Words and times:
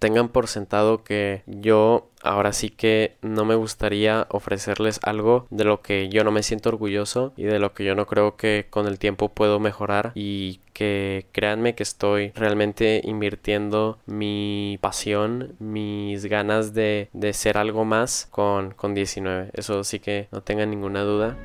tengan 0.00 0.30
por 0.30 0.48
sentado 0.48 1.04
que 1.04 1.42
yo 1.46 2.08
ahora 2.22 2.52
sí 2.52 2.70
que 2.70 3.16
no 3.22 3.44
me 3.44 3.54
gustaría 3.54 4.26
ofrecerles 4.30 4.98
algo 5.02 5.46
de 5.50 5.64
lo 5.64 5.82
que 5.82 6.08
yo 6.08 6.24
no 6.24 6.32
me 6.32 6.42
siento 6.42 6.70
orgulloso 6.70 7.32
y 7.36 7.44
de 7.44 7.58
lo 7.58 7.72
que 7.74 7.84
yo 7.84 7.94
no 7.94 8.06
creo 8.06 8.36
que 8.36 8.66
con 8.70 8.86
el 8.86 8.98
tiempo 8.98 9.28
puedo 9.28 9.60
mejorar 9.60 10.12
y 10.14 10.60
que 10.72 11.26
créanme 11.32 11.74
que 11.74 11.82
estoy 11.82 12.30
realmente 12.30 13.02
invirtiendo 13.04 13.98
mi 14.06 14.78
pasión, 14.80 15.54
mis 15.58 16.24
ganas 16.24 16.72
de, 16.72 17.10
de 17.12 17.32
ser 17.34 17.58
algo 17.58 17.84
más 17.84 18.26
con, 18.30 18.72
con 18.72 18.94
19. 18.94 19.50
Eso 19.52 19.84
sí 19.84 20.00
que 20.00 20.28
no 20.32 20.42
tengan 20.42 20.70
ninguna 20.70 21.02
duda. 21.02 21.36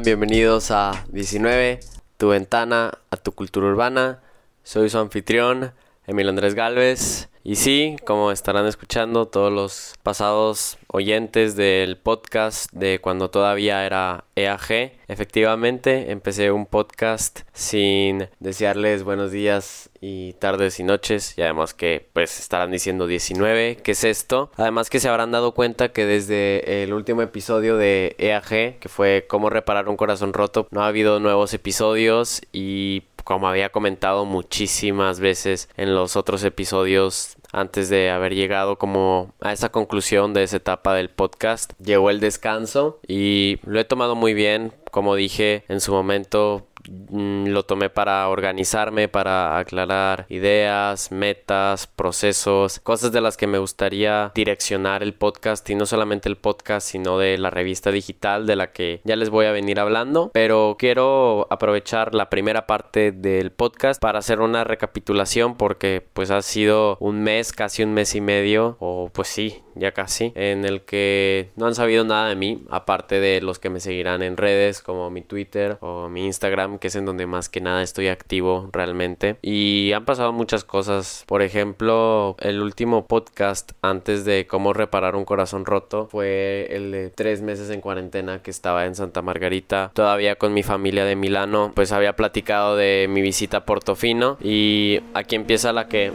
Bienvenidos 0.00 0.70
a 0.70 1.04
19, 1.08 1.80
tu 2.16 2.28
ventana 2.28 2.98
a 3.10 3.16
tu 3.18 3.32
cultura 3.32 3.66
urbana. 3.66 4.20
Soy 4.62 4.88
su 4.88 4.98
anfitrión, 4.98 5.74
Emil 6.06 6.30
Andrés 6.30 6.54
Galvez. 6.54 7.28
Y 7.44 7.56
sí, 7.56 7.96
como 8.06 8.30
estarán 8.30 8.66
escuchando 8.66 9.26
todos 9.26 9.52
los 9.52 9.94
pasados 10.04 10.78
oyentes 10.86 11.56
del 11.56 11.96
podcast 11.96 12.70
de 12.72 13.00
cuando 13.00 13.30
todavía 13.30 13.84
era 13.84 14.24
EAG, 14.36 14.92
efectivamente 15.08 16.12
empecé 16.12 16.52
un 16.52 16.66
podcast 16.66 17.40
sin 17.52 18.28
desearles 18.38 19.02
buenos 19.02 19.32
días 19.32 19.90
y 20.00 20.34
tardes 20.34 20.78
y 20.78 20.84
noches 20.84 21.36
y 21.36 21.42
además 21.42 21.74
que 21.74 22.08
pues 22.12 22.38
estarán 22.38 22.70
diciendo 22.70 23.08
19, 23.08 23.78
¿qué 23.82 23.90
es 23.90 24.04
esto? 24.04 24.52
Además 24.56 24.88
que 24.88 25.00
se 25.00 25.08
habrán 25.08 25.32
dado 25.32 25.52
cuenta 25.52 25.90
que 25.90 26.06
desde 26.06 26.84
el 26.84 26.92
último 26.92 27.22
episodio 27.22 27.76
de 27.76 28.14
EAG, 28.18 28.78
que 28.78 28.88
fue 28.88 29.26
cómo 29.28 29.50
reparar 29.50 29.88
un 29.88 29.96
corazón 29.96 30.32
roto, 30.32 30.68
no 30.70 30.84
ha 30.84 30.86
habido 30.86 31.18
nuevos 31.18 31.54
episodios 31.54 32.42
y 32.52 33.02
como 33.24 33.48
había 33.48 33.70
comentado 33.70 34.24
muchísimas 34.24 35.20
veces 35.20 35.68
en 35.76 35.94
los 35.94 36.16
otros 36.16 36.44
episodios 36.44 37.36
antes 37.52 37.88
de 37.88 38.10
haber 38.10 38.34
llegado 38.34 38.78
como 38.78 39.34
a 39.40 39.52
esa 39.52 39.70
conclusión 39.70 40.32
de 40.32 40.42
esa 40.42 40.56
etapa 40.56 40.94
del 40.94 41.10
podcast, 41.10 41.72
llegó 41.78 42.10
el 42.10 42.20
descanso 42.20 42.98
y 43.06 43.58
lo 43.64 43.78
he 43.78 43.84
tomado 43.84 44.14
muy 44.14 44.34
bien, 44.34 44.72
como 44.90 45.14
dije 45.14 45.64
en 45.68 45.80
su 45.80 45.92
momento, 45.92 46.66
lo 46.88 47.64
tomé 47.64 47.90
para 47.90 48.28
organizarme, 48.28 49.08
para 49.08 49.58
aclarar 49.58 50.26
ideas, 50.28 51.12
metas, 51.12 51.86
procesos, 51.86 52.80
cosas 52.80 53.12
de 53.12 53.20
las 53.20 53.36
que 53.36 53.46
me 53.46 53.58
gustaría 53.58 54.32
direccionar 54.34 55.02
el 55.02 55.14
podcast 55.14 55.68
y 55.70 55.74
no 55.74 55.86
solamente 55.86 56.28
el 56.28 56.36
podcast, 56.36 56.86
sino 56.88 57.18
de 57.18 57.38
la 57.38 57.50
revista 57.50 57.90
digital 57.90 58.46
de 58.46 58.56
la 58.56 58.72
que 58.72 59.00
ya 59.04 59.16
les 59.16 59.30
voy 59.30 59.46
a 59.46 59.52
venir 59.52 59.80
hablando, 59.80 60.30
pero 60.32 60.76
quiero 60.78 61.46
aprovechar 61.50 62.14
la 62.14 62.30
primera 62.30 62.66
parte 62.66 63.12
del 63.12 63.52
podcast 63.52 64.00
para 64.00 64.18
hacer 64.18 64.40
una 64.40 64.64
recapitulación 64.64 65.56
porque 65.56 66.06
pues 66.12 66.30
ha 66.30 66.42
sido 66.42 66.96
un 67.00 67.22
mes, 67.22 67.52
casi 67.52 67.82
un 67.82 67.94
mes 67.94 68.14
y 68.14 68.20
medio 68.20 68.76
o 68.80 69.10
pues 69.12 69.28
sí, 69.28 69.62
ya 69.74 69.92
casi, 69.92 70.32
en 70.34 70.64
el 70.64 70.82
que 70.82 71.50
no 71.56 71.66
han 71.66 71.74
sabido 71.74 72.04
nada 72.04 72.28
de 72.28 72.36
mí, 72.36 72.62
aparte 72.70 73.20
de 73.20 73.40
los 73.40 73.58
que 73.58 73.70
me 73.70 73.80
seguirán 73.80 74.22
en 74.22 74.36
redes 74.36 74.82
como 74.82 75.10
mi 75.10 75.22
Twitter 75.22 75.78
o 75.80 76.08
mi 76.08 76.26
Instagram, 76.26 76.78
que 76.78 76.88
es 76.88 76.96
en 76.96 77.06
donde 77.06 77.26
más 77.26 77.48
que 77.48 77.60
nada 77.60 77.82
estoy 77.82 78.08
activo 78.08 78.68
realmente. 78.72 79.36
Y 79.42 79.92
han 79.92 80.04
pasado 80.04 80.32
muchas 80.32 80.64
cosas, 80.64 81.24
por 81.26 81.42
ejemplo, 81.42 82.36
el 82.40 82.60
último 82.62 83.06
podcast 83.06 83.72
antes 83.82 84.24
de 84.24 84.46
cómo 84.46 84.72
reparar 84.72 85.16
un 85.16 85.24
corazón 85.24 85.64
roto 85.64 86.08
fue 86.10 86.68
el 86.70 86.92
de 86.92 87.10
tres 87.10 87.42
meses 87.42 87.70
en 87.70 87.80
cuarentena 87.80 88.42
que 88.42 88.50
estaba 88.50 88.86
en 88.86 88.94
Santa 88.94 89.22
Margarita, 89.22 89.90
todavía 89.94 90.36
con 90.36 90.54
mi 90.54 90.62
familia 90.62 91.04
de 91.04 91.16
Milano, 91.16 91.72
pues 91.74 91.92
había 91.92 92.16
platicado 92.16 92.76
de 92.76 93.06
mi 93.08 93.22
visita 93.22 93.58
a 93.58 93.64
Portofino 93.64 94.36
y 94.40 95.00
aquí 95.14 95.36
empieza 95.36 95.72
la 95.72 95.88
que 95.88 96.12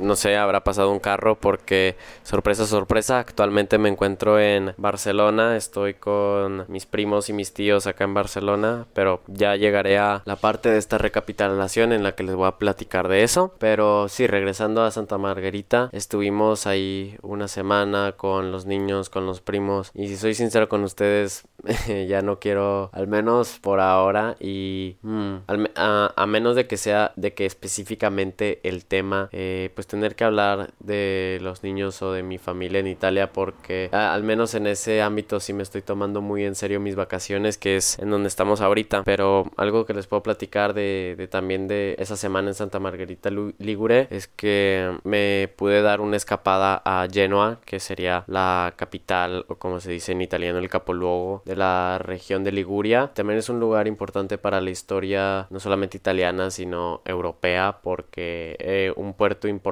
no 0.00 0.16
sé, 0.16 0.36
habrá 0.36 0.64
pasado 0.64 0.90
un 0.90 1.00
carro 1.00 1.36
porque 1.38 1.96
sorpresa, 2.22 2.66
sorpresa, 2.66 3.18
actualmente 3.18 3.78
me 3.78 3.88
encuentro 3.88 4.40
en 4.40 4.74
Barcelona, 4.76 5.56
estoy 5.56 5.94
con 5.94 6.64
mis 6.68 6.86
primos 6.86 7.28
y 7.28 7.32
mis 7.32 7.52
tíos 7.52 7.86
acá 7.86 8.04
en 8.04 8.14
Barcelona, 8.14 8.86
pero 8.94 9.20
ya 9.26 9.56
llegaré 9.56 9.98
a 9.98 10.22
la 10.24 10.36
parte 10.36 10.70
de 10.70 10.78
esta 10.78 10.98
recapitulación 10.98 11.92
en 11.92 12.02
la 12.02 12.12
que 12.12 12.22
les 12.22 12.34
voy 12.34 12.46
a 12.46 12.58
platicar 12.58 13.08
de 13.08 13.22
eso, 13.22 13.54
pero 13.58 14.08
sí, 14.08 14.26
regresando 14.26 14.82
a 14.82 14.90
Santa 14.90 15.18
Margarita, 15.18 15.88
estuvimos 15.92 16.66
ahí 16.66 17.16
una 17.22 17.48
semana 17.48 18.12
con 18.16 18.52
los 18.52 18.66
niños, 18.66 19.10
con 19.10 19.26
los 19.26 19.40
primos, 19.40 19.90
y 19.94 20.08
si 20.08 20.16
soy 20.16 20.34
sincero 20.34 20.68
con 20.68 20.84
ustedes, 20.84 21.44
ya 22.08 22.22
no 22.22 22.38
quiero, 22.38 22.90
al 22.92 23.06
menos 23.06 23.58
por 23.60 23.80
ahora, 23.80 24.36
y 24.40 24.96
mm, 25.02 25.34
a, 25.76 26.26
menos 26.26 26.56
de 26.56 26.66
que 26.66 26.76
sea, 26.76 27.12
de 27.16 27.34
que 27.34 27.46
específicamente 27.46 28.60
el 28.62 28.84
tema, 28.84 29.28
eh, 29.32 29.70
pues 29.74 29.86
tener 29.92 30.16
que 30.16 30.24
hablar 30.24 30.70
de 30.80 31.38
los 31.42 31.62
niños 31.62 32.00
o 32.00 32.12
de 32.12 32.22
mi 32.22 32.38
familia 32.38 32.80
en 32.80 32.86
Italia 32.86 33.30
porque 33.30 33.90
al 33.92 34.22
menos 34.22 34.54
en 34.54 34.66
ese 34.66 35.02
ámbito 35.02 35.38
sí 35.38 35.52
me 35.52 35.62
estoy 35.62 35.82
tomando 35.82 36.22
muy 36.22 36.46
en 36.46 36.54
serio 36.54 36.80
mis 36.80 36.96
vacaciones 36.96 37.58
que 37.58 37.76
es 37.76 37.98
en 37.98 38.08
donde 38.08 38.28
estamos 38.28 38.62
ahorita. 38.62 39.02
Pero 39.04 39.50
algo 39.58 39.84
que 39.84 39.92
les 39.92 40.06
puedo 40.06 40.22
platicar 40.22 40.72
de, 40.72 41.14
de 41.18 41.28
también 41.28 41.68
de 41.68 41.94
esa 41.98 42.16
semana 42.16 42.48
en 42.48 42.54
Santa 42.54 42.80
Margarita 42.80 43.28
Ligure 43.58 44.08
es 44.10 44.28
que 44.28 44.96
me 45.04 45.52
pude 45.56 45.82
dar 45.82 46.00
una 46.00 46.16
escapada 46.16 46.80
a 46.86 47.06
Genoa 47.12 47.60
que 47.66 47.78
sería 47.78 48.24
la 48.28 48.72
capital 48.76 49.44
o 49.48 49.56
como 49.56 49.78
se 49.78 49.90
dice 49.90 50.12
en 50.12 50.22
italiano 50.22 50.58
el 50.58 50.70
capoluogo 50.70 51.42
de 51.44 51.56
la 51.56 51.98
región 51.98 52.44
de 52.44 52.52
Liguria. 52.52 53.10
También 53.12 53.38
es 53.38 53.50
un 53.50 53.60
lugar 53.60 53.86
importante 53.86 54.38
para 54.38 54.62
la 54.62 54.70
historia 54.70 55.48
no 55.50 55.60
solamente 55.60 55.98
italiana 55.98 56.50
sino 56.50 57.02
europea 57.04 57.80
porque 57.82 58.56
eh, 58.58 58.90
un 58.96 59.12
puerto 59.12 59.48
importante 59.48 59.71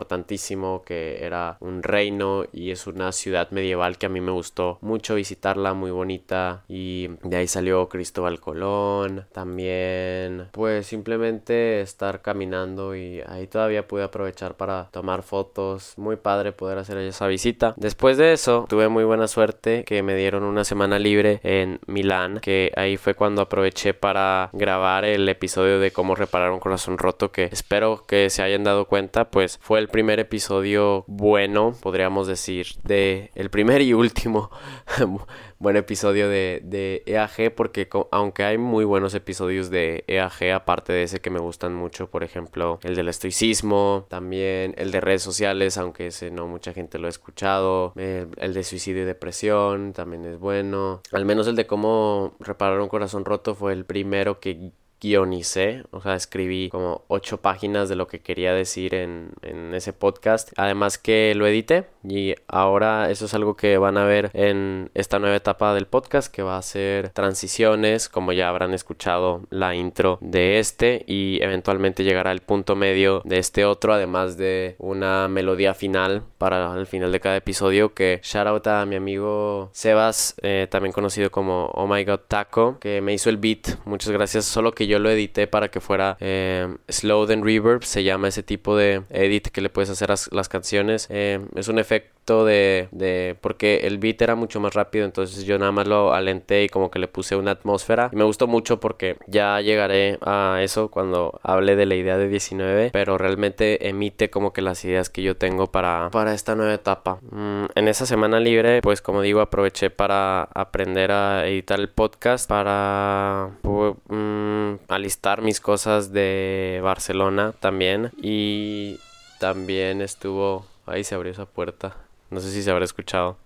que 0.84 1.25
era 1.25 1.56
un 1.61 1.83
reino 1.83 2.44
y 2.53 2.71
es 2.71 2.87
una 2.87 3.12
ciudad 3.12 3.50
medieval 3.50 3.99
que 3.99 4.06
a 4.06 4.09
mí 4.09 4.21
me 4.21 4.31
gustó 4.31 4.78
mucho 4.81 5.15
visitarla, 5.15 5.75
muy 5.75 5.91
bonita 5.91 6.65
y 6.69 7.09
de 7.22 7.37
ahí 7.37 7.47
salió 7.47 7.88
Cristóbal 7.88 8.41
Colón, 8.41 9.27
también 9.33 10.49
pues 10.53 10.87
simplemente 10.87 11.81
estar 11.81 12.22
caminando 12.22 12.94
y 12.94 13.22
ahí 13.27 13.47
todavía 13.47 13.87
pude 13.87 14.03
aprovechar 14.03 14.56
para 14.56 14.89
tomar 14.91 15.22
fotos, 15.22 15.94
muy 15.97 16.16
padre 16.16 16.53
poder 16.53 16.78
hacer 16.78 16.99
esa 16.99 17.27
visita. 17.27 17.75
Después 17.77 18.16
de 18.16 18.33
eso 18.33 18.66
tuve 18.69 18.89
muy 18.89 19.05
buena 19.05 19.28
suerte 19.28 19.84
que 19.84 20.03
me 20.03 20.15
dieron 20.15 20.44
una 20.44 20.65
semana 20.65 20.99
libre 20.99 21.41
en 21.43 21.81
Milán, 21.87 22.41
que 22.41 22.72
ahí 22.77 22.97
fue 22.97 23.15
cuando 23.15 23.43
aproveché 23.43 23.94
para 23.94 24.50
grabar 24.53 25.05
el 25.05 25.28
episodio 25.28 25.78
de 25.78 25.91
cómo 25.91 26.15
reparar 26.15 26.53
un 26.53 26.60
corazón 26.60 26.99
roto 26.99 27.33
que 27.33 27.44
espero 27.44 28.05
que 28.06 28.31
se 28.31 28.43
hayan 28.43 28.65
dado 28.65 28.87
cuenta 28.87 29.31
pues 29.31 29.59
fue 29.60 29.78
el 29.78 29.89
primer 29.91 30.21
episodio 30.21 31.05
bueno, 31.06 31.75
podríamos 31.81 32.27
decir, 32.27 32.67
de 32.84 33.31
el 33.34 33.51
primer 33.51 33.83
y 33.83 33.93
último 33.93 34.51
buen 35.59 35.77
episodio 35.77 36.28
de, 36.28 37.03
EAG, 37.06 37.55
porque 37.55 37.89
aunque 38.11 38.45
hay 38.45 38.59
muy 38.59 38.84
buenos 38.84 39.15
episodios 39.15 39.71
de 39.71 40.05
EAG, 40.06 40.53
aparte 40.55 40.93
de 40.93 41.03
ese 41.03 41.21
que 41.21 41.31
me 41.31 41.39
gustan 41.39 41.75
mucho, 41.75 42.11
por 42.11 42.25
ejemplo, 42.25 42.78
el 42.83 42.95
del 42.95 43.09
estoicismo, 43.09 44.06
también 44.09 44.75
el 44.78 44.91
de 44.91 45.01
redes 45.01 45.23
sociales, 45.23 45.77
aunque 45.77 46.09
ese 46.09 46.31
no 46.31 46.47
mucha 46.47 46.72
gente 46.72 46.99
lo 46.99 47.07
ha 47.07 47.11
escuchado, 47.11 47.93
el 47.97 48.55
de 48.55 48.65
suicidio 48.65 49.03
y 49.03 49.07
depresión 49.07 49.92
también 49.92 50.25
es 50.25 50.39
bueno, 50.39 51.03
al 51.13 51.25
menos 51.25 51.47
el 51.47 51.57
de 51.57 51.66
cómo 51.66 52.34
reparar 52.41 52.81
un 52.81 52.89
corazón 52.89 53.25
roto 53.25 53.54
fue 53.54 53.72
el 53.72 53.84
primero 53.84 54.41
que 54.41 54.72
guionicé, 55.01 55.85
o 55.91 56.01
sea, 56.01 56.15
escribí 56.15 56.69
como 56.69 57.05
ocho 57.09 57.39
páginas 57.39 57.89
de 57.89 57.97
lo 57.97 58.07
que 58.07 58.21
quería 58.21 58.53
decir 58.53 58.95
en, 58.95 59.33
en, 59.43 59.75
ese 59.75 59.93
podcast. 59.93 60.53
Además 60.57 60.99
que 60.99 61.35
lo 61.35 61.47
edité 61.47 61.87
y 62.09 62.35
ahora 62.49 63.11
eso 63.11 63.27
es 63.27 63.35
algo 63.35 63.57
que 63.57 63.79
van 63.79 63.97
a 63.97 64.05
ver 64.05 64.31
en 64.35 64.91
esta 64.95 65.19
nueva 65.19 65.37
etapa 65.37 65.75
del 65.75 65.87
podcast 65.87 66.33
que 66.33 66.43
va 66.43 66.59
a 66.59 66.63
ser 66.63 67.11
transiciones, 67.11 68.09
como 68.09 68.33
ya 68.33 68.49
habrán 68.49 68.75
escuchado 68.75 69.43
la 69.51 69.75
intro 69.75 70.19
de 70.21 70.59
este 70.59 71.05
y 71.07 71.43
eventualmente 71.43 72.05
llegará 72.05 72.33
el 72.33 72.41
punto 72.41 72.77
medio 72.77 73.23
de 73.25 73.39
este 73.39 73.65
otro, 73.65 73.95
además 73.95 74.37
de 74.37 74.77
una 74.79 75.29
melodía 75.29 75.75
final 75.75 76.23
para 76.39 76.75
el 76.77 76.87
final 76.87 77.13
de 77.13 77.21
cada 77.21 77.37
episodio 77.37 77.95
que 77.95 78.21
shout 78.23 78.47
out 78.47 78.67
a 78.67 78.85
mi 78.87 78.97
amigo 78.97 79.71
Sebas, 79.73 80.35
eh, 80.43 80.67
también 80.71 80.93
conocido 80.93 81.31
como 81.31 81.67
Oh 81.75 81.87
My 81.87 82.05
God 82.05 82.21
Taco, 82.29 82.79
que 82.81 83.01
me 83.01 83.13
hizo 83.15 83.31
el 83.31 83.37
beat. 83.37 83.79
Muchas 83.85 84.11
gracias, 84.11 84.45
solo 84.45 84.73
que 84.73 84.87
yo 84.91 84.98
lo 84.98 85.10
edité 85.10 85.47
para 85.47 85.71
que 85.71 85.81
fuera 85.81 86.16
eh, 86.21 86.69
slow 86.89 87.27
then 87.27 87.45
reverb, 87.45 87.84
se 87.84 88.03
llama 88.03 88.28
ese 88.28 88.42
tipo 88.42 88.77
de 88.77 89.03
edit 89.10 89.48
que 89.48 89.60
le 89.60 89.71
puedes 89.71 89.91
hacer 89.91 90.10
a 90.13 90.16
las 90.33 90.48
canciones. 90.48 91.07
Eh, 91.10 91.41
es 91.54 91.69
un 91.69 91.78
efecto 91.78 92.21
de, 92.45 92.89
de, 92.92 93.37
porque 93.41 93.81
el 93.84 93.98
beat 93.98 94.22
era 94.22 94.37
mucho 94.37 94.60
más 94.60 94.75
rápido 94.75 95.04
entonces 95.04 95.45
yo 95.45 95.59
nada 95.59 95.72
más 95.72 95.89
lo 95.89 96.15
alenté 96.15 96.63
y 96.65 96.69
como 96.69 96.91
que 96.91 97.01
le 97.01 97.09
puse 97.09 97.34
una 97.34 97.51
atmósfera 97.53 98.10
me 98.13 98.22
gustó 98.22 98.47
mucho 98.47 98.78
porque 98.78 99.16
ya 99.27 99.60
llegaré 99.60 100.19
a 100.22 100.60
eso 100.63 100.91
cuando 100.91 101.41
hable 101.42 101.75
de 101.75 101.87
la 101.87 101.97
idea 101.97 102.19
de 102.19 102.28
19 102.28 102.91
pero 102.92 103.19
realmente 103.19 103.89
emite 103.89 104.31
como 104.31 104.53
que 104.53 104.63
las 104.63 104.84
ideas 104.84 105.10
que 105.10 105.22
yo 105.22 105.37
tengo 105.37 105.72
para, 105.72 106.10
para 106.13 106.33
esta 106.33 106.54
nueva 106.54 106.75
etapa 106.75 107.19
mm, 107.31 107.65
en 107.75 107.89
esa 107.89 108.07
semana 108.07 108.39
libre 108.39 108.81
pues 108.81 109.03
como 109.03 109.22
digo 109.22 109.41
aproveché 109.41 109.91
para 109.91 110.45
aprender 110.54 111.10
a 111.10 111.48
editar 111.48 111.81
el 111.81 111.89
podcast 111.89 112.48
para 112.48 113.51
mm, 113.63 114.79
alistar 114.88 115.42
mis 115.42 115.60
cosas 115.60 116.12
de 116.12 116.80
Barcelona 116.82 117.53
también 117.60 118.10
y 118.21 118.98
también 119.38 120.03
estuvo 120.03 120.66
ahí 120.86 121.04
se 121.04 121.15
abrió 121.15 121.32
esa 121.32 121.47
puerta 121.47 121.97
no 122.30 122.38
sé 122.38 122.50
si 122.50 122.62
se 122.62 122.71
habrá 122.71 122.84
escuchado. 122.84 123.36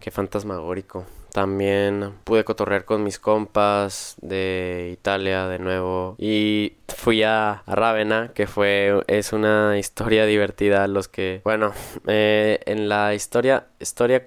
Qué 0.00 0.10
fantasmagórico. 0.10 1.06
También 1.32 2.14
pude 2.24 2.42
cotorrear 2.42 2.84
con 2.84 3.04
mis 3.04 3.18
compas 3.20 4.16
de 4.20 4.90
Italia 4.92 5.46
de 5.46 5.60
nuevo. 5.60 6.16
Y 6.18 6.74
fui 6.88 7.22
a, 7.22 7.62
Rávena, 7.66 8.32
que 8.34 8.48
fue. 8.48 9.04
Es 9.06 9.32
una 9.32 9.78
historia 9.78 10.26
divertida. 10.26 10.86
Los 10.88 11.06
que. 11.06 11.42
Bueno, 11.44 11.72
eh, 12.08 12.60
en 12.66 12.88
la 12.88 13.14
historia. 13.14 13.66
Historia. 13.78 14.26